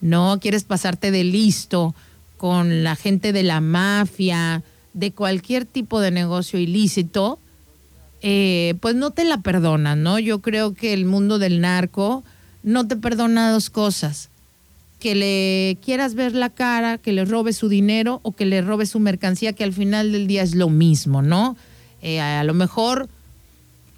[0.00, 0.38] ¿no?
[0.40, 1.92] Quieres pasarte de listo
[2.40, 4.62] con la gente de la mafia,
[4.94, 7.38] de cualquier tipo de negocio ilícito,
[8.22, 10.18] eh, pues no te la perdonan, ¿no?
[10.18, 12.24] Yo creo que el mundo del narco
[12.62, 14.30] no te perdona dos cosas.
[15.00, 18.88] Que le quieras ver la cara, que le robes su dinero o que le robes
[18.88, 21.58] su mercancía, que al final del día es lo mismo, ¿no?
[22.00, 23.10] Eh, a lo mejor,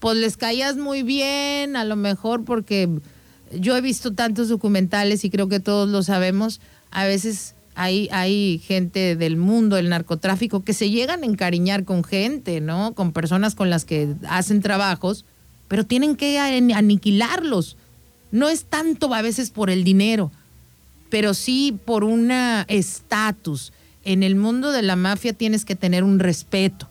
[0.01, 2.88] pues les caías muy bien, a lo mejor porque
[3.57, 8.59] yo he visto tantos documentales y creo que todos lo sabemos, a veces hay, hay
[8.59, 12.95] gente del mundo del narcotráfico que se llegan a encariñar con gente, ¿no?
[12.95, 15.25] Con personas con las que hacen trabajos,
[15.68, 17.77] pero tienen que aniquilarlos.
[18.31, 20.31] No es tanto a veces por el dinero,
[21.11, 22.31] pero sí por un
[22.68, 23.73] estatus.
[24.05, 26.89] En el mundo de la mafia tienes que tener un respeto.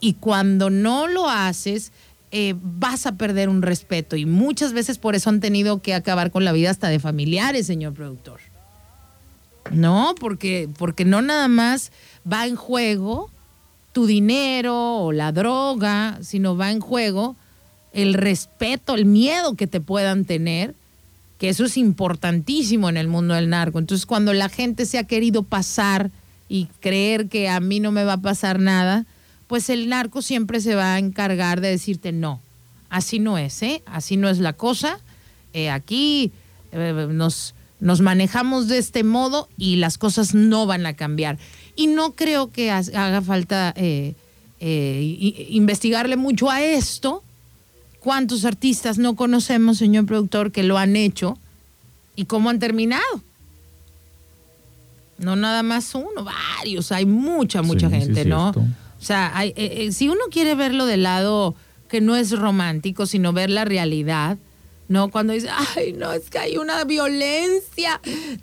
[0.00, 1.92] Y cuando no lo haces,
[2.30, 4.16] eh, vas a perder un respeto.
[4.16, 7.66] Y muchas veces por eso han tenido que acabar con la vida hasta de familiares,
[7.66, 8.40] señor productor.
[9.70, 11.92] No, porque, porque no nada más
[12.30, 13.30] va en juego
[13.92, 17.36] tu dinero o la droga, sino va en juego
[17.92, 20.74] el respeto, el miedo que te puedan tener,
[21.38, 23.78] que eso es importantísimo en el mundo del narco.
[23.78, 26.10] Entonces, cuando la gente se ha querido pasar
[26.48, 29.06] y creer que a mí no me va a pasar nada,
[29.46, 32.40] pues el narco siempre se va a encargar de decirte no,
[32.90, 33.82] así no es, ¿eh?
[33.86, 34.98] Así no es la cosa.
[35.54, 36.30] Eh, aquí
[36.72, 41.38] eh, nos nos manejamos de este modo y las cosas no van a cambiar.
[41.76, 44.14] Y no creo que haga falta eh,
[44.60, 47.22] eh, investigarle mucho a esto.
[48.00, 51.38] ¿Cuántos artistas no conocemos, señor productor, que lo han hecho
[52.16, 53.22] y cómo han terminado?
[55.18, 58.50] No nada más uno, varios, hay mucha, mucha gente, ¿no?
[58.50, 61.54] O sea, eh, si uno quiere verlo del lado
[61.88, 64.38] que no es romántico, sino ver la realidad,
[64.88, 65.10] ¿no?
[65.10, 68.00] Cuando dice, ay, no, es que hay una violencia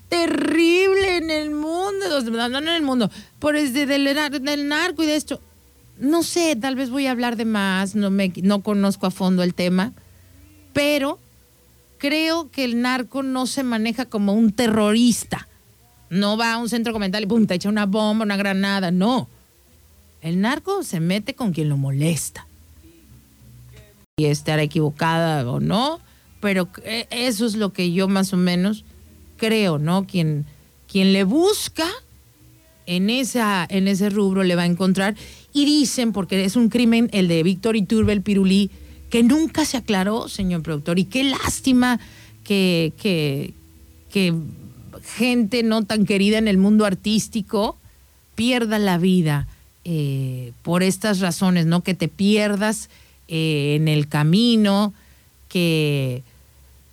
[0.10, 3.86] terrible en el mundo, no, en el mundo, por del,
[4.42, 5.42] del narco y de esto.
[6.00, 9.44] No sé, tal vez voy a hablar de más, no, me, no conozco a fondo
[9.44, 9.94] el tema,
[10.74, 11.20] pero
[11.98, 15.48] creo que el narco no se maneja como un terrorista.
[16.10, 19.28] No va a un centro comercial y pum, te echa una bomba, una granada, no.
[20.22, 22.46] El narco se mete con quien lo molesta.
[24.18, 26.00] Y estará equivocada o no,
[26.46, 28.86] pero eh, eso es lo que yo más o menos
[29.38, 30.06] creo, ¿no?
[30.06, 30.46] Quien,
[30.88, 31.88] quien le busca
[32.86, 35.16] en, esa, en ese rubro le va a encontrar.
[35.54, 38.70] Y dicen, porque es un crimen el de Víctor Iturbe, el pirulí,
[39.10, 41.00] que nunca se aclaró, señor productor.
[41.00, 42.00] Y qué lástima
[42.44, 43.56] que, que,
[44.12, 44.36] que
[45.04, 47.76] gente no tan querida en el mundo artístico
[48.36, 49.48] pierda la vida
[49.84, 51.82] eh, por estas razones, ¿no?
[51.82, 52.92] Que te pierdas
[53.30, 54.94] eh, en el camino,
[55.50, 56.22] que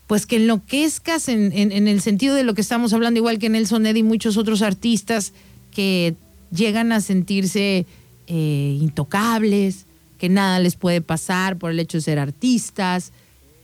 [0.07, 3.87] pues que enloquezcas en, en, el sentido de lo que estamos hablando, igual que Nelson
[3.87, 5.33] Ed y muchos otros artistas
[5.71, 6.17] que
[6.51, 7.87] llegan a sentirse
[8.27, 9.87] eh, intocables,
[10.19, 13.13] que nada les puede pasar por el hecho de ser artistas,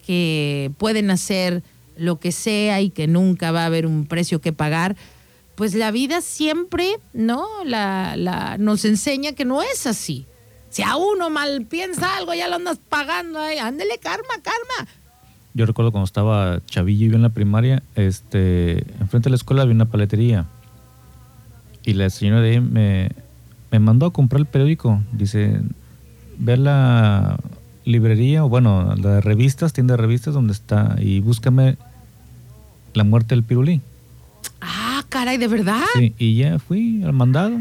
[0.06, 1.62] que pueden hacer
[1.96, 4.96] lo que sea y que nunca va a haber un precio que pagar,
[5.54, 7.46] pues la vida siempre, ¿no?
[7.64, 10.24] La, la, nos enseña que no es así.
[10.70, 13.40] Si a uno mal piensa algo, ya lo andas pagando.
[13.40, 14.88] Ándele, karma, karma
[15.58, 19.62] yo recuerdo cuando estaba chavillo y yo en la primaria, este, enfrente de la escuela
[19.62, 20.46] había una paletería.
[21.84, 23.10] Y la señora de ahí me,
[23.80, 25.02] mandó a comprar el periódico.
[25.10, 25.60] Dice,
[26.38, 27.40] ve la
[27.84, 31.76] librería, o bueno, la de revistas, tienda de revistas, donde está, y búscame
[32.94, 33.80] la muerte del pirulí.
[34.60, 35.82] Ah, caray, ¿de verdad?
[35.98, 37.58] Sí, y ya fui al mandado,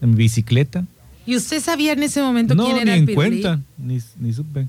[0.00, 0.84] en bicicleta.
[1.26, 3.16] ¿Y usted sabía en ese momento quién era el pirulí?
[3.16, 4.68] No, ni en cuenta, ni, ni supe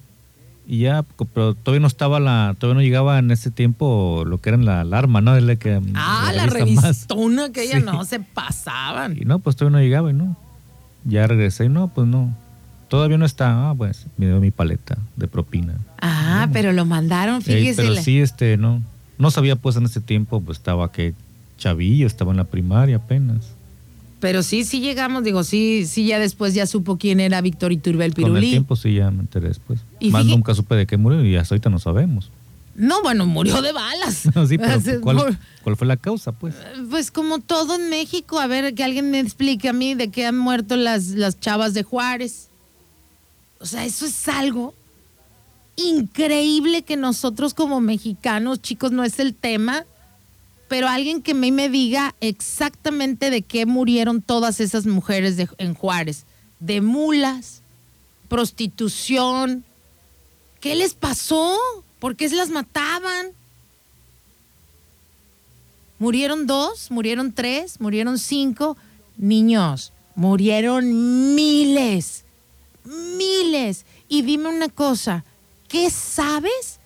[0.66, 1.04] y ya,
[1.34, 4.82] pero todavía no estaba la, todavía no llegaba en ese tiempo lo que era la
[4.82, 5.36] alarma, ¿no?
[5.36, 9.18] Es la que ah, la, revistona que ella no se pasaban.
[9.18, 10.38] Y no, pues todavía no llegaba y no.
[11.04, 12.34] Ya regresé y no, pues no.
[12.88, 13.70] todavía no está.
[13.70, 15.74] Ah, pues me dio mi paleta de propina.
[16.02, 17.82] Ah, pero lo mandaron, fíjese.
[17.82, 18.82] pero la- sí, este, no.
[19.18, 21.14] No sabía, pues, en ese tiempo, pues, estaba que
[21.58, 23.53] chavillo, estaba en la primaria apenas.
[24.24, 28.14] Pero sí, sí llegamos, digo, sí, sí, ya después ya supo quién era Víctor Iturbel
[28.14, 28.50] Con el Pirulí.
[28.52, 29.82] tiempo sí ya me enteré después.
[30.00, 32.32] Y Más fíjate- nunca supe de qué murió y hasta ahorita no sabemos.
[32.74, 34.16] No, bueno, murió de balas.
[34.48, 36.56] sí, pero Hace- ¿cuál, cuál fue la causa, pues?
[36.90, 40.26] Pues como todo en México, a ver, que alguien me explique a mí de qué
[40.26, 42.48] han muerto las, las chavas de Juárez.
[43.60, 44.74] O sea, eso es algo
[45.76, 49.84] increíble que nosotros como mexicanos, chicos, no es el tema,
[50.74, 56.26] pero alguien que mí me diga exactamente de qué murieron todas esas mujeres en Juárez.
[56.60, 57.62] De mulas,
[58.28, 59.64] prostitución.
[60.60, 61.56] ¿Qué les pasó?
[62.00, 63.28] ¿Por qué se las mataban?
[66.00, 68.76] Murieron dos, murieron tres, murieron cinco.
[69.16, 72.26] Niños, murieron miles,
[72.84, 73.86] miles.
[74.10, 75.24] Y dime una cosa,
[75.68, 76.80] ¿qué sabes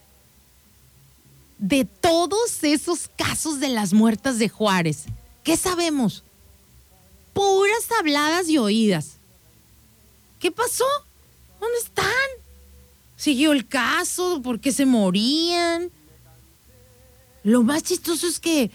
[1.57, 5.05] de todos esos casos de las muertas de Juárez?
[5.43, 6.23] ¿Qué sabemos?
[7.33, 9.17] Puras habladas y oídas.
[10.39, 10.85] ¿Qué pasó?
[11.59, 12.07] ¿Dónde están?
[13.15, 14.41] ¿Siguió el caso?
[14.41, 15.89] ¿Por qué se morían?
[17.43, 18.71] Lo más chistoso es que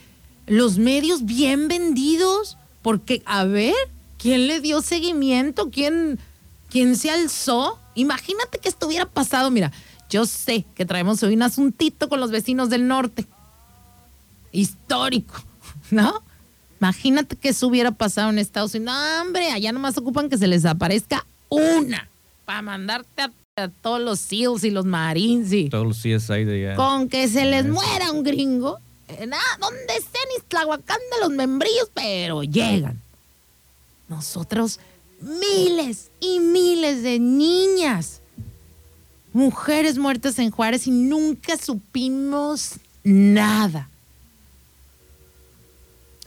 [0.47, 3.74] los medios bien vendidos, porque, a ver,
[4.18, 5.70] ¿quién le dio seguimiento?
[5.70, 6.18] ¿Quién,
[6.70, 7.78] quién se alzó?
[7.95, 9.51] Imagínate que esto hubiera pasado.
[9.51, 9.70] Mira,
[10.13, 13.27] yo sé que traemos hoy un asuntito con los vecinos del norte.
[14.53, 15.43] Histórico,
[15.91, 16.23] ¿no?
[16.79, 18.95] Imagínate que eso hubiera pasado en Estados Unidos.
[18.95, 22.09] No, hombre, allá nomás ocupan que se les aparezca una
[22.45, 25.71] para mandarte a, a todos los SEALs y los Marines y...
[25.71, 26.77] Todos los CSI de allá.
[26.77, 31.91] Con que se les muera un gringo, eh, nada, donde estén Iztlahuacán de los membrillos,
[31.95, 33.01] pero llegan.
[34.09, 34.79] Nosotros,
[35.21, 38.22] miles y miles de niñas,
[39.33, 42.74] mujeres muertas en Juárez y nunca supimos
[43.05, 43.89] nada.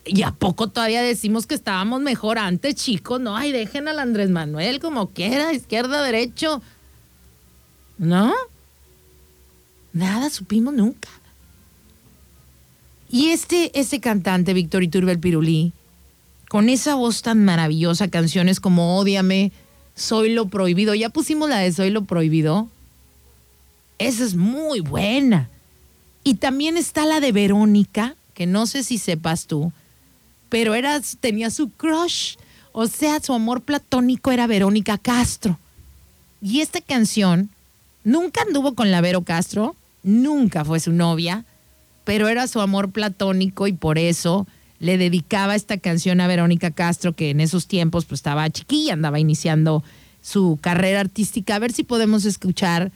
[0.05, 3.19] ¿Y a poco todavía decimos que estábamos mejor antes, chicos?
[3.19, 6.61] No, ay, dejen al Andrés Manuel como quiera, izquierda, derecho.
[7.97, 8.33] ¿No?
[9.93, 11.09] Nada supimos nunca.
[13.09, 15.73] Y este, este cantante, Víctor Iturbel Pirulí,
[16.49, 19.51] con esa voz tan maravillosa, canciones como Ódiame,
[19.95, 22.69] Soy lo Prohibido, ya pusimos la de Soy lo Prohibido.
[23.97, 25.49] Esa es muy buena.
[26.23, 29.71] Y también está la de Verónica, que no sé si sepas tú,
[30.49, 32.35] pero era, tenía su crush.
[32.71, 35.59] O sea, su amor platónico era Verónica Castro.
[36.41, 37.49] Y esta canción
[38.03, 41.45] nunca anduvo con la Vero Castro, nunca fue su novia,
[42.03, 44.45] pero era su amor platónico y por eso
[44.79, 49.19] le dedicaba esta canción a Verónica Castro, que en esos tiempos pues estaba chiquilla, andaba
[49.19, 49.83] iniciando
[50.21, 51.55] su carrera artística.
[51.55, 52.91] A ver si podemos escuchar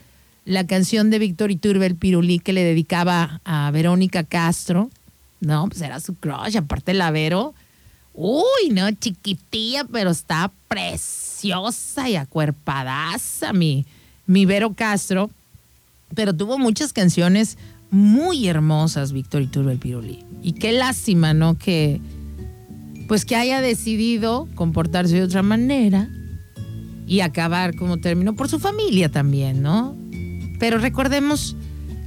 [0.49, 4.89] la canción de Víctor Iturbel Pirulí que le dedicaba a Verónica Castro.
[5.41, 7.53] No, pues era su crush, aparte la Vero.
[8.15, 13.85] Uy, no, chiquitilla, pero está preciosa y acuerpadaza mi,
[14.25, 15.29] mi Vero Castro.
[16.15, 17.59] Pero tuvo muchas canciones
[17.91, 20.25] muy hermosas, Víctor Iturbel Pirulí.
[20.41, 21.59] Y qué lástima, ¿no?
[21.59, 22.01] Que,
[23.07, 26.09] pues que haya decidido comportarse de otra manera
[27.05, 30.08] y acabar como terminó por su familia también, ¿no?
[30.59, 31.55] Pero recordemos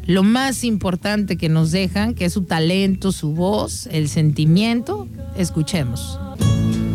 [0.06, 5.08] lo más importante que nos dejan, que es su talento, su voz, el sentimiento.
[5.36, 6.18] Escuchemos.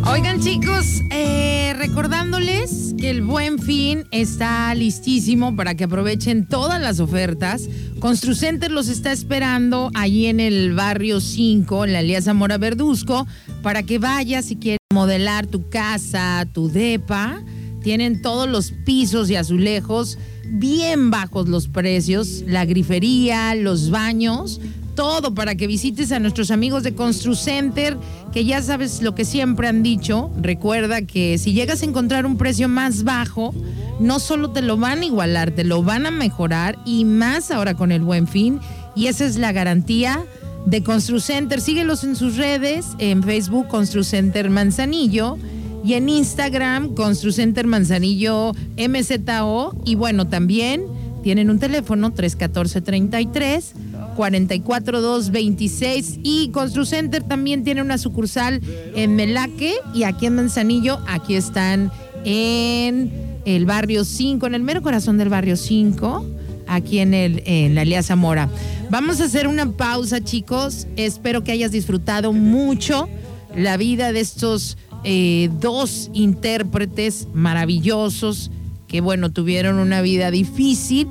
[0.05, 7.01] Oigan chicos, eh, recordándoles que el buen fin está listísimo para que aprovechen todas las
[7.01, 7.68] ofertas.
[7.99, 13.28] Construcenter los está esperando allí en el barrio 5, en la Alianza Mora Verduzco,
[13.62, 17.41] para que vayas si quieres modelar tu casa, tu depa.
[17.84, 20.18] Tienen todos los pisos y azulejos,
[20.50, 24.60] bien bajos los precios, la grifería, los baños,
[24.95, 27.98] todo para que visites a nuestros amigos de Construcenter,
[28.34, 30.32] que ya sabes lo que siempre han dicho.
[30.41, 33.54] Recuerda que si llegas a encontrar un precio más bajo,
[34.00, 37.76] no solo te lo van a igualar, te lo van a mejorar y más ahora
[37.76, 38.60] con el buen fin.
[38.95, 40.26] Y esa es la garantía
[40.66, 41.62] de Construcenter.
[41.62, 45.38] Síguelos en sus redes, en Facebook Construcenter Manzanillo
[45.84, 49.76] y en Instagram Construcenter Manzanillo MZO.
[49.86, 50.84] Y bueno, también
[51.24, 53.74] tienen un teléfono 314-33.
[54.18, 58.60] 44226 y Construcenter también tiene una sucursal
[58.96, 61.92] en Melaque y aquí en Manzanillo, aquí están
[62.26, 66.26] en el barrio 5, en el mero corazón del barrio 5,
[66.68, 68.50] aquí en, el, en la Alianza Mora.
[68.90, 70.88] Vamos a hacer una pausa, chicos.
[70.96, 73.08] Espero que hayas disfrutado mucho
[73.56, 78.52] la vida de estos eh, dos intérpretes maravillosos
[78.88, 81.08] que bueno, tuvieron una vida difícil,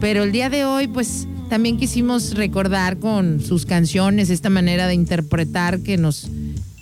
[0.00, 4.94] pero el día de hoy pues también quisimos recordar con sus canciones esta manera de
[4.94, 6.28] interpretar que nos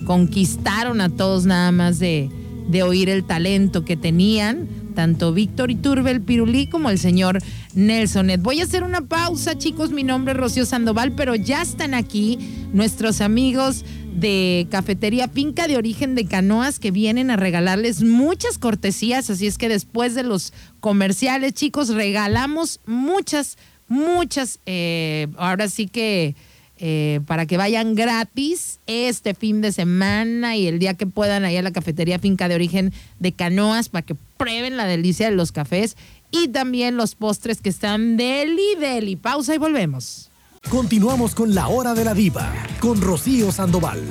[0.05, 2.29] conquistaron a todos nada más de,
[2.69, 7.39] de oír el talento que tenían, tanto Víctor Iturbe, el Pirulí, como el señor
[7.73, 8.41] Nelsonet.
[8.41, 9.91] Voy a hacer una pausa, chicos.
[9.91, 12.37] Mi nombre es Rocío Sandoval, pero ya están aquí
[12.73, 13.83] nuestros amigos
[14.13, 19.29] de Cafetería Pinca de Origen de Canoas que vienen a regalarles muchas cortesías.
[19.29, 23.57] Así es que después de los comerciales, chicos, regalamos muchas,
[23.87, 24.59] muchas.
[24.65, 26.35] eh, ahora sí que
[26.83, 31.59] eh, para que vayan gratis este fin de semana y el día que puedan allá
[31.59, 35.51] a la cafetería Finca de Origen de Canoas para que prueben la delicia de los
[35.51, 35.95] cafés
[36.31, 39.15] y también los postres que están deli deli.
[39.15, 40.30] Pausa y volvemos.
[40.69, 44.01] Continuamos con la hora de la diva con Rocío Sandoval.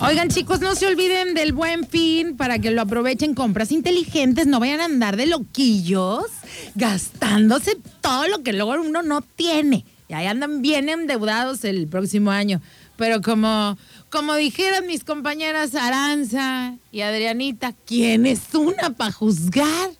[0.00, 4.60] Oigan chicos, no se olviden del buen fin para que lo aprovechen compras inteligentes, no
[4.60, 6.26] vayan a andar de loquillos
[6.74, 9.84] gastándose todo lo que luego uno no tiene.
[10.08, 12.62] Y ahí andan bien endeudados el próximo año.
[12.96, 13.76] Pero como,
[14.10, 19.90] como dijeron mis compañeras Aranza y Adrianita, ¿quién es una para juzgar?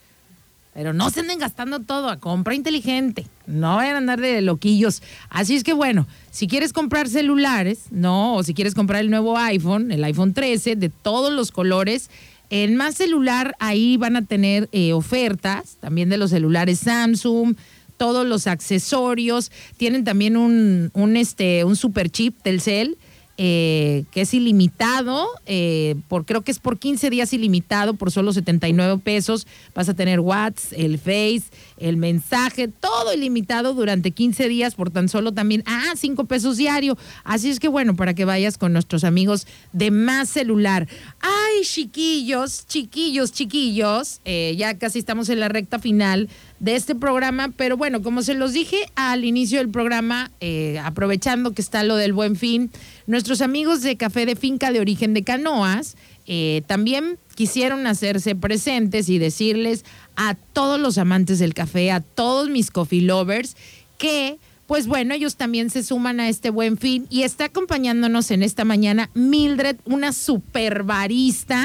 [0.76, 3.26] Pero no se anden gastando todo a compra inteligente.
[3.46, 5.02] No vayan a andar de loquillos.
[5.30, 8.34] Así es que bueno, si quieres comprar celulares, ¿no?
[8.34, 12.10] O si quieres comprar el nuevo iPhone, el iPhone 13, de todos los colores,
[12.50, 17.56] en Más Celular ahí van a tener eh, ofertas, también de los celulares Samsung,
[17.96, 19.50] todos los accesorios.
[19.78, 22.98] Tienen también un, un, este, un super chip Telcel.
[23.38, 28.32] Eh, que es ilimitado, eh, por, creo que es por 15 días ilimitado, por solo
[28.32, 29.46] 79 pesos.
[29.74, 31.44] Vas a tener WhatsApp, el Face,
[31.76, 36.96] el mensaje, todo ilimitado durante 15 días por tan solo también, ah, 5 pesos diario.
[37.24, 40.88] Así es que bueno, para que vayas con nuestros amigos de Más Celular.
[41.20, 46.28] Ay, chiquillos, chiquillos, chiquillos, eh, ya casi estamos en la recta final
[46.60, 51.52] de este programa, pero bueno, como se los dije al inicio del programa, eh, aprovechando
[51.52, 52.70] que está lo del buen fin,
[53.06, 55.96] nuestros amigos de Café de Finca de Origen de Canoas
[56.26, 59.84] eh, también quisieron hacerse presentes y decirles
[60.16, 63.56] a todos los amantes del café, a todos mis coffee lovers,
[63.98, 68.42] que pues bueno, ellos también se suman a este buen fin y está acompañándonos en
[68.42, 71.64] esta mañana Mildred, una super barista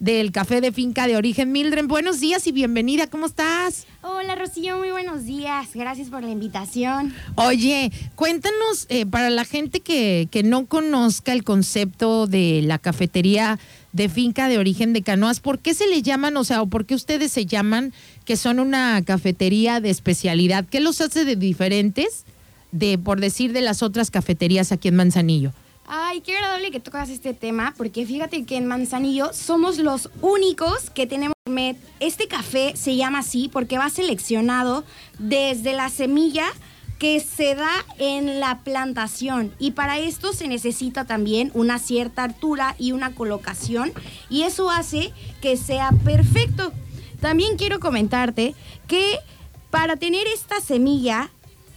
[0.00, 1.52] del café de finca de origen.
[1.52, 3.86] Mildred, buenos días y bienvenida, ¿cómo estás?
[4.02, 5.68] Hola Rocío, muy buenos días.
[5.74, 7.14] Gracias por la invitación.
[7.36, 13.58] Oye, cuéntanos eh, para la gente que, que no conozca el concepto de la cafetería
[13.92, 16.86] de finca de origen de canoas, ¿por qué se le llaman, o sea, o por
[16.86, 17.92] qué ustedes se llaman
[18.24, 20.64] que son una cafetería de especialidad?
[20.64, 22.24] ¿Qué los hace de diferentes
[22.72, 25.52] de, por decir, de las otras cafeterías aquí en Manzanillo?
[25.92, 30.88] Ay, qué agradable que tocas este tema, porque fíjate que en Manzanillo somos los únicos
[30.88, 31.34] que tenemos.
[31.98, 34.84] Este café se llama así porque va seleccionado
[35.18, 36.44] desde la semilla
[37.00, 42.76] que se da en la plantación y para esto se necesita también una cierta altura
[42.78, 43.92] y una colocación
[44.28, 45.12] y eso hace
[45.42, 46.72] que sea perfecto.
[47.20, 48.54] También quiero comentarte
[48.86, 49.18] que
[49.70, 51.32] para tener esta semilla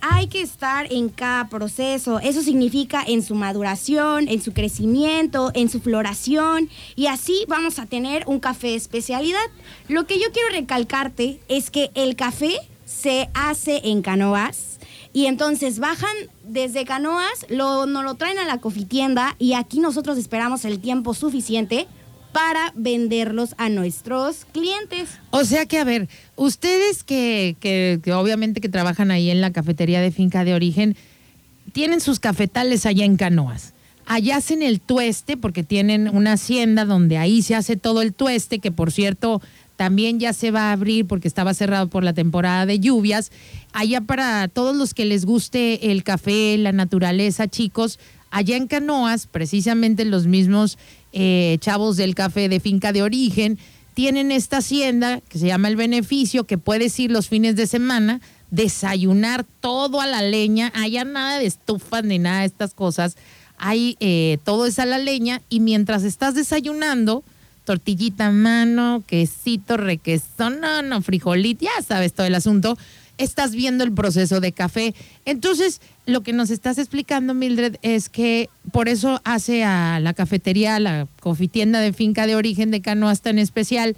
[0.06, 2.20] hay que estar en cada proceso.
[2.20, 6.70] Eso significa en su maduración, en su crecimiento, en su floración.
[6.98, 9.40] Y así vamos a tener un café de especialidad.
[9.88, 14.78] Lo que yo quiero recalcarte es que el café se hace en canoas.
[15.14, 20.18] Y entonces bajan desde canoas, lo, nos lo traen a la cofitienda y aquí nosotros
[20.18, 21.88] esperamos el tiempo suficiente
[22.34, 25.10] para venderlos a nuestros clientes.
[25.30, 29.54] O sea que, a ver, ustedes que, que, que obviamente que trabajan ahí en la
[29.54, 30.98] cafetería de finca de origen,
[31.72, 33.74] tienen sus cafetales allá en Canoas.
[34.06, 38.60] Allá hacen el tueste porque tienen una hacienda donde ahí se hace todo el tueste,
[38.60, 39.42] que por cierto
[39.76, 43.32] también ya se va a abrir porque estaba cerrado por la temporada de lluvias.
[43.72, 49.28] Allá para todos los que les guste el café, la naturaleza, chicos, allá en Canoas,
[49.28, 50.78] precisamente los mismos
[51.14, 53.58] eh, chavos del café de finca de origen,
[53.94, 58.22] tienen esta hacienda que se llama El Beneficio, que puedes ir los fines de semana,
[58.50, 63.16] desayunar todo a la leña, allá nada de estufas ni nada de estas cosas,
[63.58, 67.24] hay eh, todo es a la leña y mientras estás desayunando,
[67.66, 72.78] tortillita a mano, quesito, requesón, no, no, frijolito, ya sabes todo el asunto,
[73.18, 74.94] estás viendo el proceso de café.
[75.26, 80.80] Entonces, lo que nos estás explicando, Mildred, es que por eso hace a la cafetería,
[80.80, 83.96] la cofitienda de finca de origen de Canoas tan especial,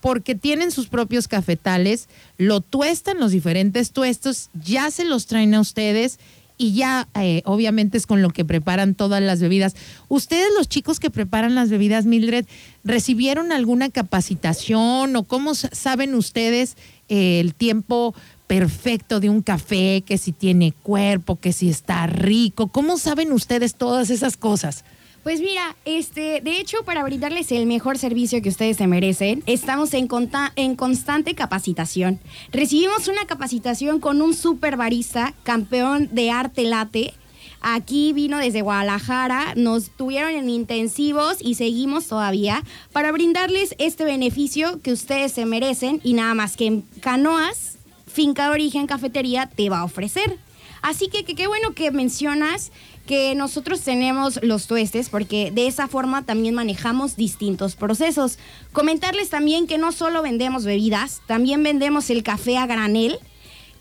[0.00, 2.08] porque tienen sus propios cafetales,
[2.38, 6.18] lo tuestan los diferentes tuestos, ya se los traen a ustedes
[6.58, 9.74] y ya eh, obviamente es con lo que preparan todas las bebidas.
[10.08, 12.46] ¿Ustedes, los chicos que preparan las bebidas, Mildred,
[12.84, 16.76] recibieron alguna capacitación o cómo saben ustedes
[17.08, 18.14] eh, el tiempo
[18.46, 22.68] perfecto de un café, que si tiene cuerpo, que si está rico?
[22.68, 24.84] ¿Cómo saben ustedes todas esas cosas?
[25.22, 29.92] Pues mira, este, de hecho, para brindarles el mejor servicio que ustedes se merecen, estamos
[29.94, 32.20] en, conta- en constante capacitación.
[32.52, 37.12] Recibimos una capacitación con un super barista, campeón de arte late.
[37.60, 44.80] Aquí vino desde Guadalajara, nos tuvieron en intensivos y seguimos todavía para brindarles este beneficio
[44.80, 47.75] que ustedes se merecen y nada más que en Canoas,
[48.16, 50.38] Finca de Origen Cafetería te va a ofrecer.
[50.80, 52.72] Así que qué bueno que mencionas
[53.06, 58.38] que nosotros tenemos los tuestes porque de esa forma también manejamos distintos procesos.
[58.72, 63.18] Comentarles también que no solo vendemos bebidas, también vendemos el café a granel,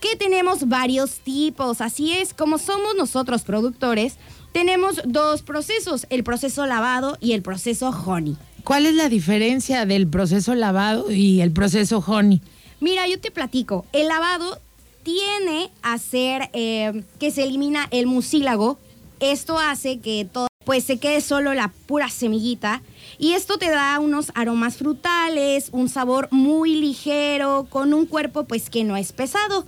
[0.02, 1.80] que tenemos varios tipos.
[1.80, 4.18] Así es, como somos nosotros productores,
[4.52, 8.36] tenemos dos procesos, el proceso lavado y el proceso honey.
[8.66, 12.42] ¿Cuál es la diferencia del proceso lavado y el proceso honey?
[12.80, 13.86] Mira, yo te platico.
[13.94, 14.60] El lavado
[15.04, 18.78] tiene a ser eh, que se elimina el mucílago.
[19.20, 22.82] Esto hace que todo, pues se quede solo la pura semillita.
[23.18, 28.70] Y esto te da unos aromas frutales, un sabor muy ligero, con un cuerpo pues
[28.70, 29.66] que no es pesado.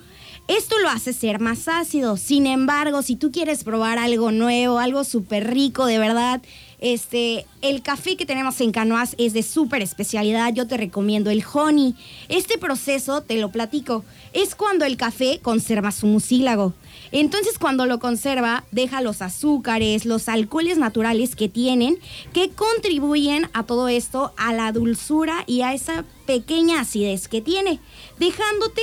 [0.48, 2.16] Esto lo hace ser más ácido.
[2.16, 6.42] Sin embargo, si tú quieres probar algo nuevo, algo súper rico, de verdad,
[6.80, 10.54] este, el café que tenemos en Canoas es de súper especialidad.
[10.54, 11.96] Yo te recomiendo el honey.
[12.30, 16.74] Este proceso, te lo platico, es cuando el café conserva su mucílago.
[17.12, 21.98] Entonces, cuando lo conserva, deja los azúcares, los alcoholes naturales que tienen,
[22.32, 27.80] que contribuyen a todo esto, a la dulzura y a esa pequeña acidez que tiene,
[28.18, 28.82] dejándote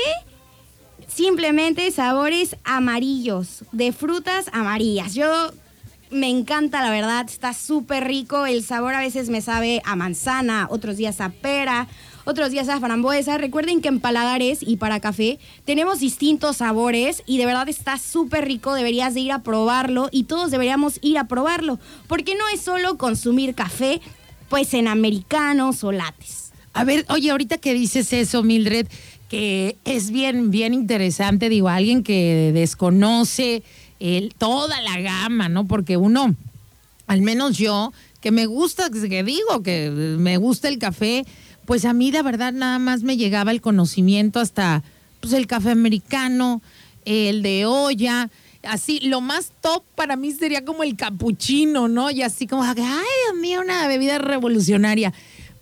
[1.14, 5.14] simplemente sabores amarillos, de frutas amarillas.
[5.14, 5.52] Yo
[6.10, 8.46] me encanta, la verdad, está súper rico.
[8.46, 11.86] El sabor a veces me sabe a manzana, otros días a pera,
[12.24, 13.38] otros días a frambuesa.
[13.38, 18.46] Recuerden que en paladares y para café tenemos distintos sabores y de verdad está súper
[18.46, 18.74] rico.
[18.74, 22.98] Deberías de ir a probarlo y todos deberíamos ir a probarlo, porque no es solo
[22.98, 24.00] consumir café,
[24.48, 26.44] pues en americanos o lates.
[26.76, 28.88] A ver, oye, ahorita que dices eso, Mildred,
[29.28, 33.62] que es bien, bien interesante, digo, alguien que desconoce
[34.38, 35.66] toda la gama, ¿no?
[35.66, 36.34] Porque uno,
[37.06, 41.24] al menos yo, que me gusta, que digo que me gusta el café,
[41.64, 44.82] pues a mí la verdad nada más me llegaba el conocimiento hasta
[45.20, 46.60] pues el café americano,
[47.06, 48.30] el de olla,
[48.62, 52.10] así, lo más top para mí sería como el capuchino, ¿no?
[52.10, 55.12] Y así como, ay, Dios mío, una bebida revolucionaria.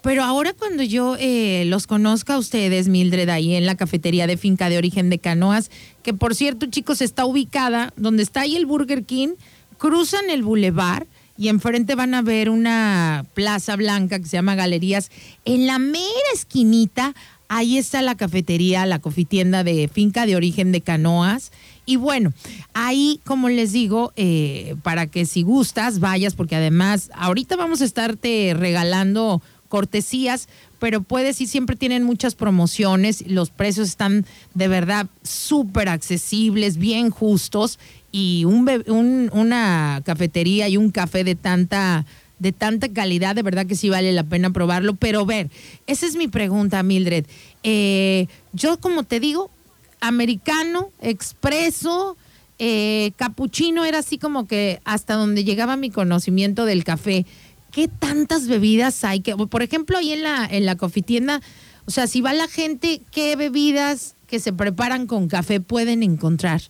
[0.02, 4.36] Pero ahora cuando yo eh, los conozca a ustedes, Mildred, ahí en la cafetería de
[4.36, 5.70] Finca de Origen de Canoas,
[6.02, 9.34] que por cierto, chicos, está ubicada donde está ahí el Burger King,
[9.78, 11.06] cruzan el bulevar
[11.38, 15.10] y enfrente van a ver una plaza blanca que se llama Galerías.
[15.44, 17.14] En la mera esquinita,
[17.48, 21.52] ahí está la cafetería, la cofitienda de Finca de Origen de Canoas.
[21.84, 22.32] Y bueno,
[22.74, 27.84] ahí, como les digo, eh, para que si gustas, vayas, porque además, ahorita vamos a
[27.84, 29.42] estarte regalando
[29.72, 36.76] cortesías, pero puedes y siempre tienen muchas promociones, los precios están de verdad súper accesibles,
[36.76, 37.78] bien justos
[38.10, 42.04] y un, una cafetería y un café de tanta
[42.38, 44.94] de tanta calidad, de verdad que sí vale la pena probarlo.
[44.94, 45.48] Pero ver,
[45.86, 47.24] esa es mi pregunta, Mildred.
[47.62, 49.48] Eh, yo, como te digo,
[50.00, 52.16] americano, expreso,
[52.58, 57.24] eh, capuchino era así como que hasta donde llegaba mi conocimiento del café.
[57.72, 59.20] ¿Qué tantas bebidas hay?
[59.20, 61.40] Que, por ejemplo, ahí en la, en la cofitienda,
[61.86, 66.60] o sea, si va la gente, ¿qué bebidas que se preparan con café pueden encontrar?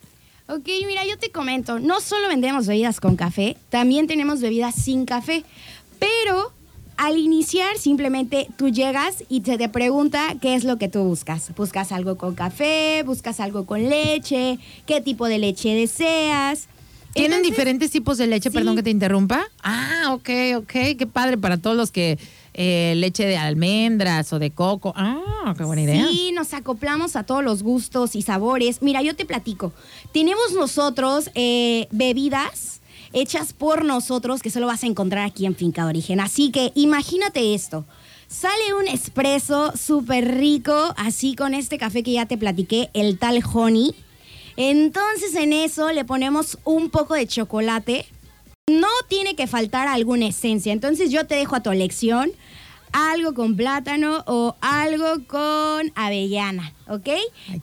[0.47, 5.05] Ok, mira, yo te comento, no solo vendemos bebidas con café, también tenemos bebidas sin
[5.05, 5.43] café,
[5.99, 6.53] pero
[6.97, 11.53] al iniciar simplemente tú llegas y se te pregunta qué es lo que tú buscas.
[11.55, 13.03] ¿Buscas algo con café?
[13.05, 14.59] ¿Buscas algo con leche?
[14.85, 16.67] ¿Qué tipo de leche deseas?
[17.13, 18.49] ¿Tienen Entonces, diferentes tipos de leche?
[18.49, 18.55] sí.
[18.55, 19.45] Perdón que te interrumpa.
[19.63, 20.71] Ah, ok, ok.
[20.97, 22.17] Qué padre para todos los que
[22.53, 24.93] eh, leche de almendras o de coco.
[24.95, 26.07] Ah, qué buena idea.
[26.07, 28.81] Sí, nos acoplamos a todos los gustos y sabores.
[28.81, 29.73] Mira, yo te platico.
[30.11, 32.81] Tenemos nosotros eh, bebidas
[33.13, 36.19] hechas por nosotros que solo vas a encontrar aquí en Finca de Origen.
[36.19, 37.85] Así que imagínate esto.
[38.27, 43.43] Sale un espresso súper rico, así con este café que ya te platiqué, el tal
[43.53, 43.93] honey.
[44.57, 48.05] Entonces en eso le ponemos un poco de chocolate.
[48.69, 50.71] No tiene que faltar alguna esencia.
[50.71, 52.31] Entonces yo te dejo a tu elección.
[52.93, 57.09] algo con plátano o algo con avellana, ¿ok?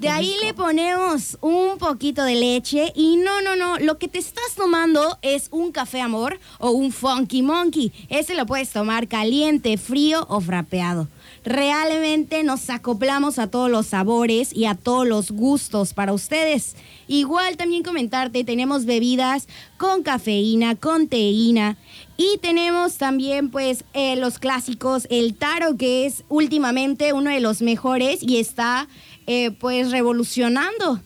[0.01, 4.19] de ahí le ponemos un poquito de leche y no, no, no, lo que te
[4.19, 7.93] estás tomando es un café amor o un funky monkey.
[8.09, 11.07] Ese lo puedes tomar caliente, frío o frapeado.
[11.45, 16.77] Realmente nos acoplamos a todos los sabores y a todos los gustos para ustedes.
[17.09, 19.49] Igual también comentarte, tenemos bebidas
[19.79, 21.79] con cafeína, con teína
[22.19, 27.63] y tenemos también pues eh, los clásicos, el taro que es últimamente uno de los
[27.63, 28.87] mejores y está
[29.27, 31.01] eh, pues revolucionando.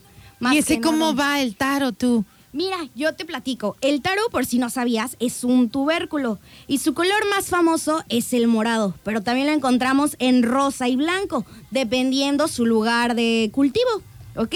[0.51, 2.25] ¿Y ese cómo va el taro tú?
[2.55, 3.75] Mira, yo te platico.
[3.81, 8.31] El taro, por si no sabías, es un tubérculo y su color más famoso es
[8.31, 14.01] el morado, pero también lo encontramos en rosa y blanco, dependiendo su lugar de cultivo,
[14.37, 14.55] ¿ok?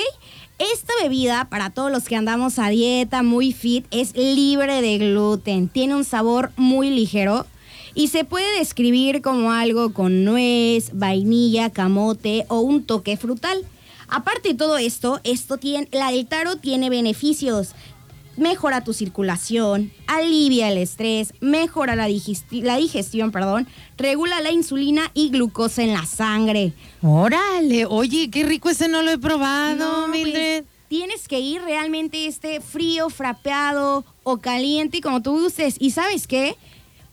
[0.60, 5.68] Esta bebida, para todos los que andamos a dieta, muy fit, es libre de gluten,
[5.68, 7.46] tiene un sabor muy ligero
[7.96, 13.66] y se puede describir como algo con nuez, vainilla, camote o un toque frutal.
[14.10, 17.70] Aparte de todo esto, esto tiene, la del taro tiene beneficios.
[18.38, 22.08] Mejora tu circulación, alivia el estrés, mejora la,
[22.52, 23.68] la digestión, perdón,
[23.98, 26.72] regula la insulina y glucosa en la sangre.
[27.02, 30.64] Órale, oye, qué rico ese no lo he probado, pues, Mildred.
[30.88, 35.76] tienes que ir realmente este frío, frapeado o caliente como tú gustes.
[35.78, 36.56] ¿Y sabes qué?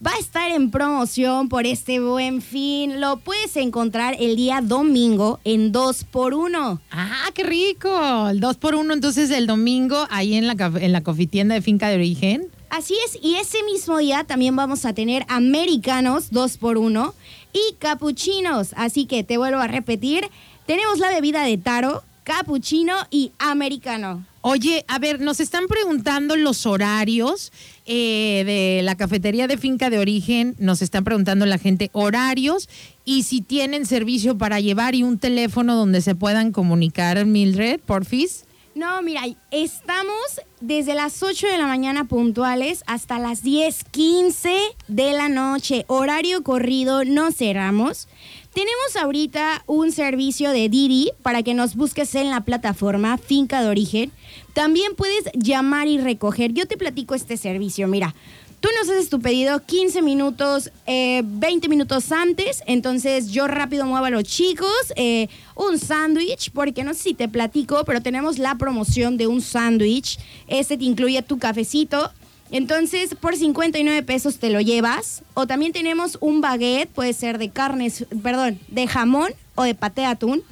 [0.05, 3.01] Va a estar en promoción por este buen fin.
[3.01, 6.81] Lo puedes encontrar el día domingo en 2x1.
[6.91, 7.89] Ah, qué rico.
[8.29, 12.49] El 2x1 entonces el domingo ahí en la, en la cofitienda de Finca de Origen.
[12.69, 17.13] Así es, y ese mismo día también vamos a tener americanos 2x1
[17.53, 18.75] y capuchinos.
[18.77, 20.29] Así que te vuelvo a repetir,
[20.67, 24.25] tenemos la bebida de taro, capuchino y americano.
[24.49, 27.51] Oye, a ver, nos están preguntando los horarios
[27.85, 32.69] eh, de la cafetería de finca de origen, nos están preguntando la gente horarios
[33.05, 38.45] y si tienen servicio para llevar y un teléfono donde se puedan comunicar, Mildred, porfis.
[38.77, 40.15] No, mira, estamos
[40.61, 44.55] desde las 8 de la mañana puntuales hasta las 10:15
[44.87, 45.87] de la noche.
[45.89, 48.07] Horario corrido, no cerramos.
[48.53, 53.69] Tenemos ahorita un servicio de Didi para que nos busques en la plataforma Finca de
[53.69, 54.13] Origen.
[54.57, 56.55] También puedes llamar y recoger.
[56.55, 57.89] Yo te platico este servicio.
[57.89, 58.15] Mira,
[58.61, 62.63] tú nos haces tu pedido 15 minutos, 20 eh, minutos antes.
[62.67, 67.29] Entonces yo rápido muevo a los chicos eh, un sándwich, porque no sé si te
[67.29, 70.19] platico, pero tenemos la promoción de un sándwich.
[70.47, 72.11] Este te incluye tu cafecito
[72.51, 75.23] entonces, por 59 pesos te lo llevas.
[75.35, 80.07] O también tenemos un baguette, puede ser de carnes, perdón, de jamón o de paté
[80.07, 80.43] atún.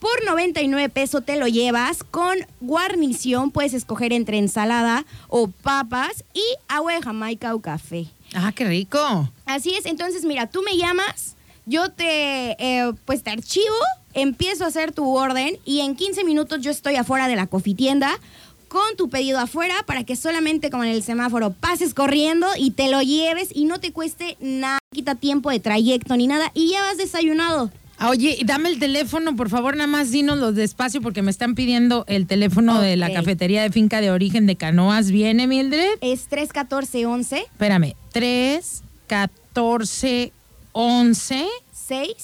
[0.00, 6.42] Por 99 pesos te lo llevas con guarnición, puedes escoger entre ensalada o papas y
[6.68, 8.06] agua de Jamaica o café.
[8.34, 9.28] Ah, qué rico.
[9.44, 11.34] Así es, entonces mira, tú me llamas,
[11.66, 13.76] yo te, eh, pues te archivo,
[14.14, 18.20] empiezo a hacer tu orden y en 15 minutos yo estoy afuera de la cofitienda
[18.68, 22.90] con tu pedido afuera para que solamente como en el semáforo pases corriendo y te
[22.90, 26.82] lo lleves y no te cueste nada, quita tiempo de trayecto ni nada y ya
[26.82, 27.72] vas desayunado.
[28.00, 32.04] Ah, oye, dame el teléfono, por favor, nada más dinoslo despacio porque me están pidiendo
[32.06, 35.10] el teléfono de la cafetería de finca de origen de Canoas.
[35.10, 35.98] ¿Viene, Mildred?
[36.00, 37.38] Es 314-11.
[37.38, 40.32] Espérame, 314
[40.72, 42.14] 11 6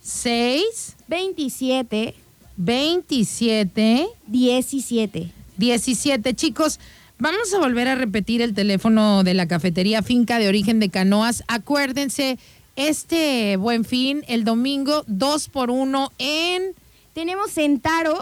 [0.00, 2.14] 6 27
[2.56, 6.34] 27 17 17.
[6.34, 6.80] Chicos,
[7.18, 11.44] vamos a volver a repetir el teléfono de la cafetería Finca de Origen de Canoas.
[11.48, 12.38] Acuérdense,
[12.78, 16.74] este buen fin, el domingo, dos por uno en...
[17.12, 18.16] Tenemos Centaro,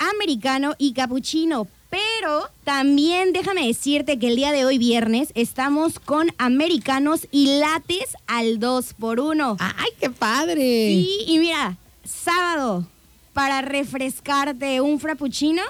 [0.00, 1.68] americano y capuchino.
[1.88, 8.16] Pero también déjame decirte que el día de hoy viernes estamos con americanos y lates
[8.26, 10.56] al 2 por 1 ¡Ay, qué padre!
[10.56, 12.88] Sí, y mira, sábado,
[13.32, 15.62] para refrescarte un frappuccino,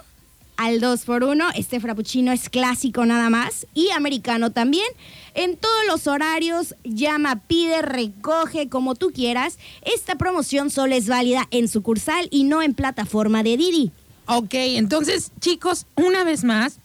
[0.57, 1.53] al 2x1.
[1.57, 4.87] Este frappuccino es clásico nada más y americano también.
[5.35, 9.59] En todos los horarios, llama, pide, recoge, como tú quieras.
[9.83, 13.93] Esta promoción solo es válida en sucursal y no en plataforma de Didi.
[14.27, 16.79] Ok, entonces chicos, una vez más,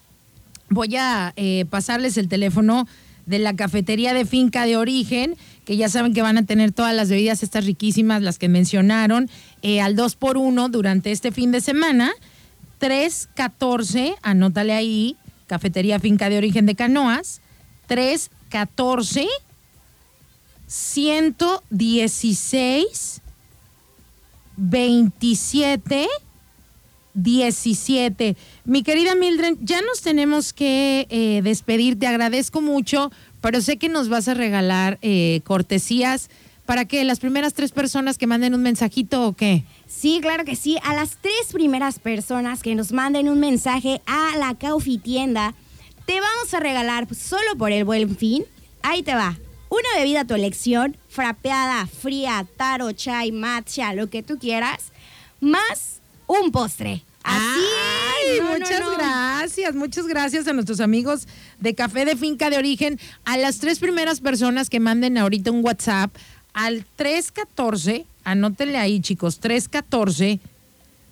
[0.69, 2.87] voy a eh, pasarles el teléfono
[3.25, 5.35] de la cafetería de finca de origen,
[5.65, 9.29] que ya saben que van a tener todas las bebidas estas riquísimas, las que mencionaron,
[9.61, 12.11] eh, al 2 por 1 durante este fin de semana.
[12.81, 17.41] 314, anótale ahí, Cafetería Finca de Origen de Canoas,
[17.85, 19.27] 314
[20.65, 23.21] 116
[24.57, 26.07] 27
[27.13, 28.37] 17.
[28.65, 31.99] Mi querida Mildred, ya nos tenemos que eh, despedir.
[31.99, 36.31] Te agradezco mucho, pero sé que nos vas a regalar eh, cortesías
[36.65, 37.03] ¿Para qué?
[37.03, 39.65] ¿Las primeras tres personas que manden un mensajito o qué?
[39.87, 40.77] Sí, claro que sí.
[40.83, 45.53] A las tres primeras personas que nos manden un mensaje a la Caufi Tienda,
[46.05, 48.45] te vamos a regalar pues, solo por el buen fin.
[48.83, 49.37] Ahí te va.
[49.69, 54.91] Una bebida a tu elección, frapeada, fría, taro, chai, matcha, lo que tú quieras,
[55.39, 57.03] más un postre.
[57.23, 58.41] Así Ay, es.
[58.41, 58.91] No, no, muchas no.
[58.91, 61.27] gracias, muchas gracias a nuestros amigos
[61.59, 65.63] de Café de Finca de Origen, a las tres primeras personas que manden ahorita un
[65.63, 66.15] WhatsApp
[66.53, 70.39] al 314, anótenle ahí chicos, 314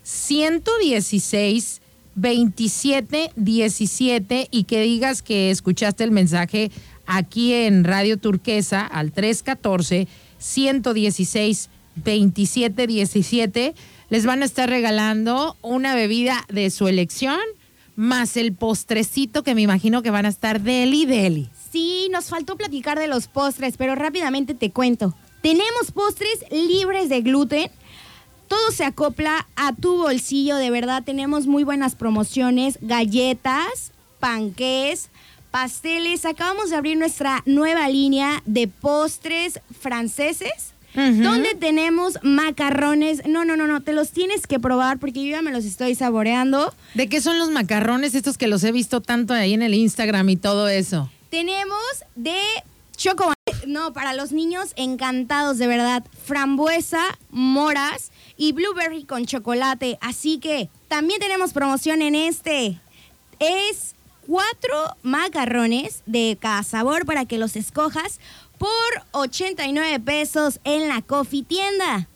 [0.03, 1.81] 116
[2.15, 6.71] 27 17 y que digas que escuchaste el mensaje
[7.05, 10.07] aquí en Radio Turquesa al 314
[10.37, 13.75] 116 27 17
[14.09, 17.39] les van a estar regalando una bebida de su elección
[17.95, 21.49] más el postrecito que me imagino que van a estar deli deli.
[21.71, 25.13] Sí, nos faltó platicar de los postres, pero rápidamente te cuento.
[25.41, 27.71] Tenemos postres libres de gluten.
[28.47, 31.03] Todo se acopla a tu bolsillo, de verdad.
[31.03, 35.09] Tenemos muy buenas promociones, galletas, panqués,
[35.51, 36.25] pasteles.
[36.25, 40.73] Acabamos de abrir nuestra nueva línea de postres franceses.
[40.95, 41.21] Ujú.
[41.21, 43.21] Donde tenemos macarrones.
[43.27, 43.81] No, no, no, no.
[43.81, 46.73] Te los tienes que probar porque yo ya me los estoy saboreando.
[46.95, 50.27] ¿De qué son los macarrones estos que los he visto tanto ahí en el Instagram
[50.29, 51.09] y todo eso?
[51.29, 51.79] Tenemos
[52.15, 52.41] de
[52.97, 53.38] chocolate.
[53.69, 56.03] No, para los niños encantados, de verdad.
[56.25, 59.99] Frambuesa, moras y blueberry con chocolate.
[60.01, 62.81] Así que también tenemos promoción en este.
[63.37, 63.93] Es
[64.25, 68.19] cuatro macarrones de cada sabor para que los escojas
[68.57, 68.69] por
[69.11, 72.07] 89 pesos en la Coffee Tienda.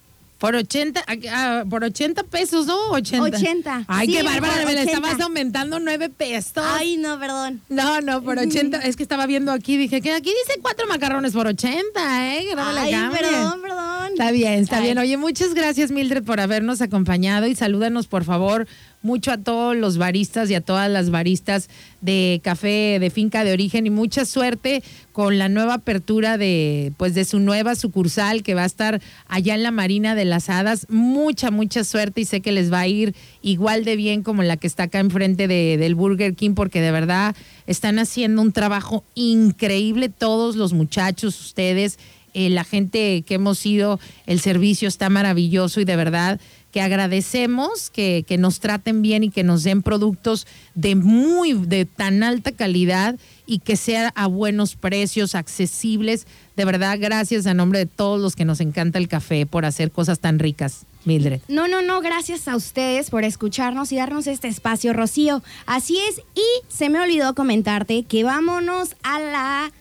[0.44, 2.76] Por 80, ah, por 80 pesos, ¿no?
[2.90, 3.38] 80.
[3.38, 3.86] 80.
[3.88, 4.92] Ay, Sí, qué bárbara, me la 80.
[4.92, 6.52] estabas aumentando 9 pesos.
[6.58, 7.62] Ay, no, perdón.
[7.70, 8.80] No, no, por 80.
[8.80, 12.46] Es que estaba viendo aquí, dije que aquí dice cuatro macarrones por 80, ¿eh?
[12.50, 13.22] Que no la Ay, cambie.
[13.22, 14.08] perdón, perdón.
[14.12, 14.84] Está bien, está Ay.
[14.84, 14.98] bien.
[14.98, 18.68] Oye, muchas gracias, Mildred, por habernos acompañado y salúdanos, por favor,
[19.04, 21.70] mucho a todos los baristas y a todas las baristas
[22.02, 24.82] de café de finca de origen y mucha suerte
[25.12, 29.54] con la nueva apertura de, pues, de su nueva sucursal que va a estar allá
[29.56, 30.88] en la Marina de las Hadas.
[30.90, 34.58] Mucha, mucha suerte y sé que les va a ir igual de bien como la
[34.58, 37.36] que está acá enfrente de, del Burger King porque de verdad
[37.68, 42.00] están haciendo un trabajo increíble todos los muchachos, ustedes
[42.34, 46.40] eh, la gente que hemos ido, el servicio está maravilloso y de verdad
[46.74, 51.86] que agradecemos que, que nos traten bien y que nos den productos de muy, de
[51.86, 56.26] tan alta calidad y que sea a buenos precios, accesibles.
[56.58, 59.92] De verdad, gracias a nombre de todos los que nos encanta el café por hacer
[59.92, 61.42] cosas tan ricas, Mildred.
[61.48, 65.44] No, no, no, gracias a ustedes por escucharnos y darnos este espacio, Rocío.
[65.68, 69.72] Así es, y se me olvidó comentarte que vámonos a la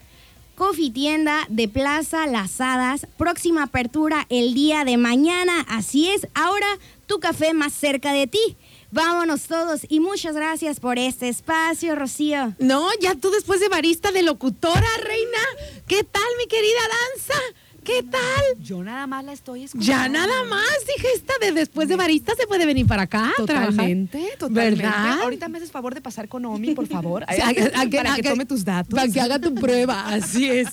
[0.54, 3.06] Coffee Tienda de Plaza Las Hadas.
[3.16, 5.64] Próxima apertura el día de mañana.
[5.68, 6.66] Así es, ahora
[7.06, 8.56] tu café más cerca de ti.
[8.90, 12.54] Vámonos todos y muchas gracias por este espacio, Rocío.
[12.58, 15.82] No, ya tú después de barista, de locutora, reina.
[15.86, 17.40] ¿Qué tal, mi querida Danza?
[17.84, 18.62] ¿Qué tal?
[18.62, 19.86] Yo nada más la estoy escuchando.
[19.86, 20.62] Ya nada más,
[20.96, 23.32] dije esta de después de barista se puede venir para acá.
[23.44, 23.70] trabajar.
[23.72, 24.82] Totalmente, totalmente.
[24.82, 25.20] ¿Verdad?
[25.22, 27.24] Ahorita me haces favor de pasar con Omi, por favor.
[27.28, 28.94] A a para que- tome tus datos.
[28.94, 30.68] Para que haga tu prueba, así es.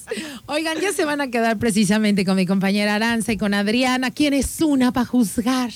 [0.45, 4.33] Oigan, ya se van a quedar precisamente con mi compañera Aranza y con Adriana, quien
[4.35, 5.71] es una para juzgar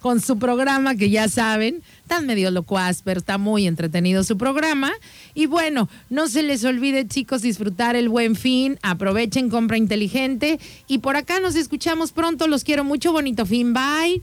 [0.00, 4.92] con su programa que ya saben, tan medio locuaz, pero está muy entretenido su programa.
[5.34, 10.58] Y bueno, no se les olvide chicos disfrutar el buen fin, aprovechen compra inteligente.
[10.86, 14.22] Y por acá nos escuchamos pronto, los quiero mucho, bonito fin, bye.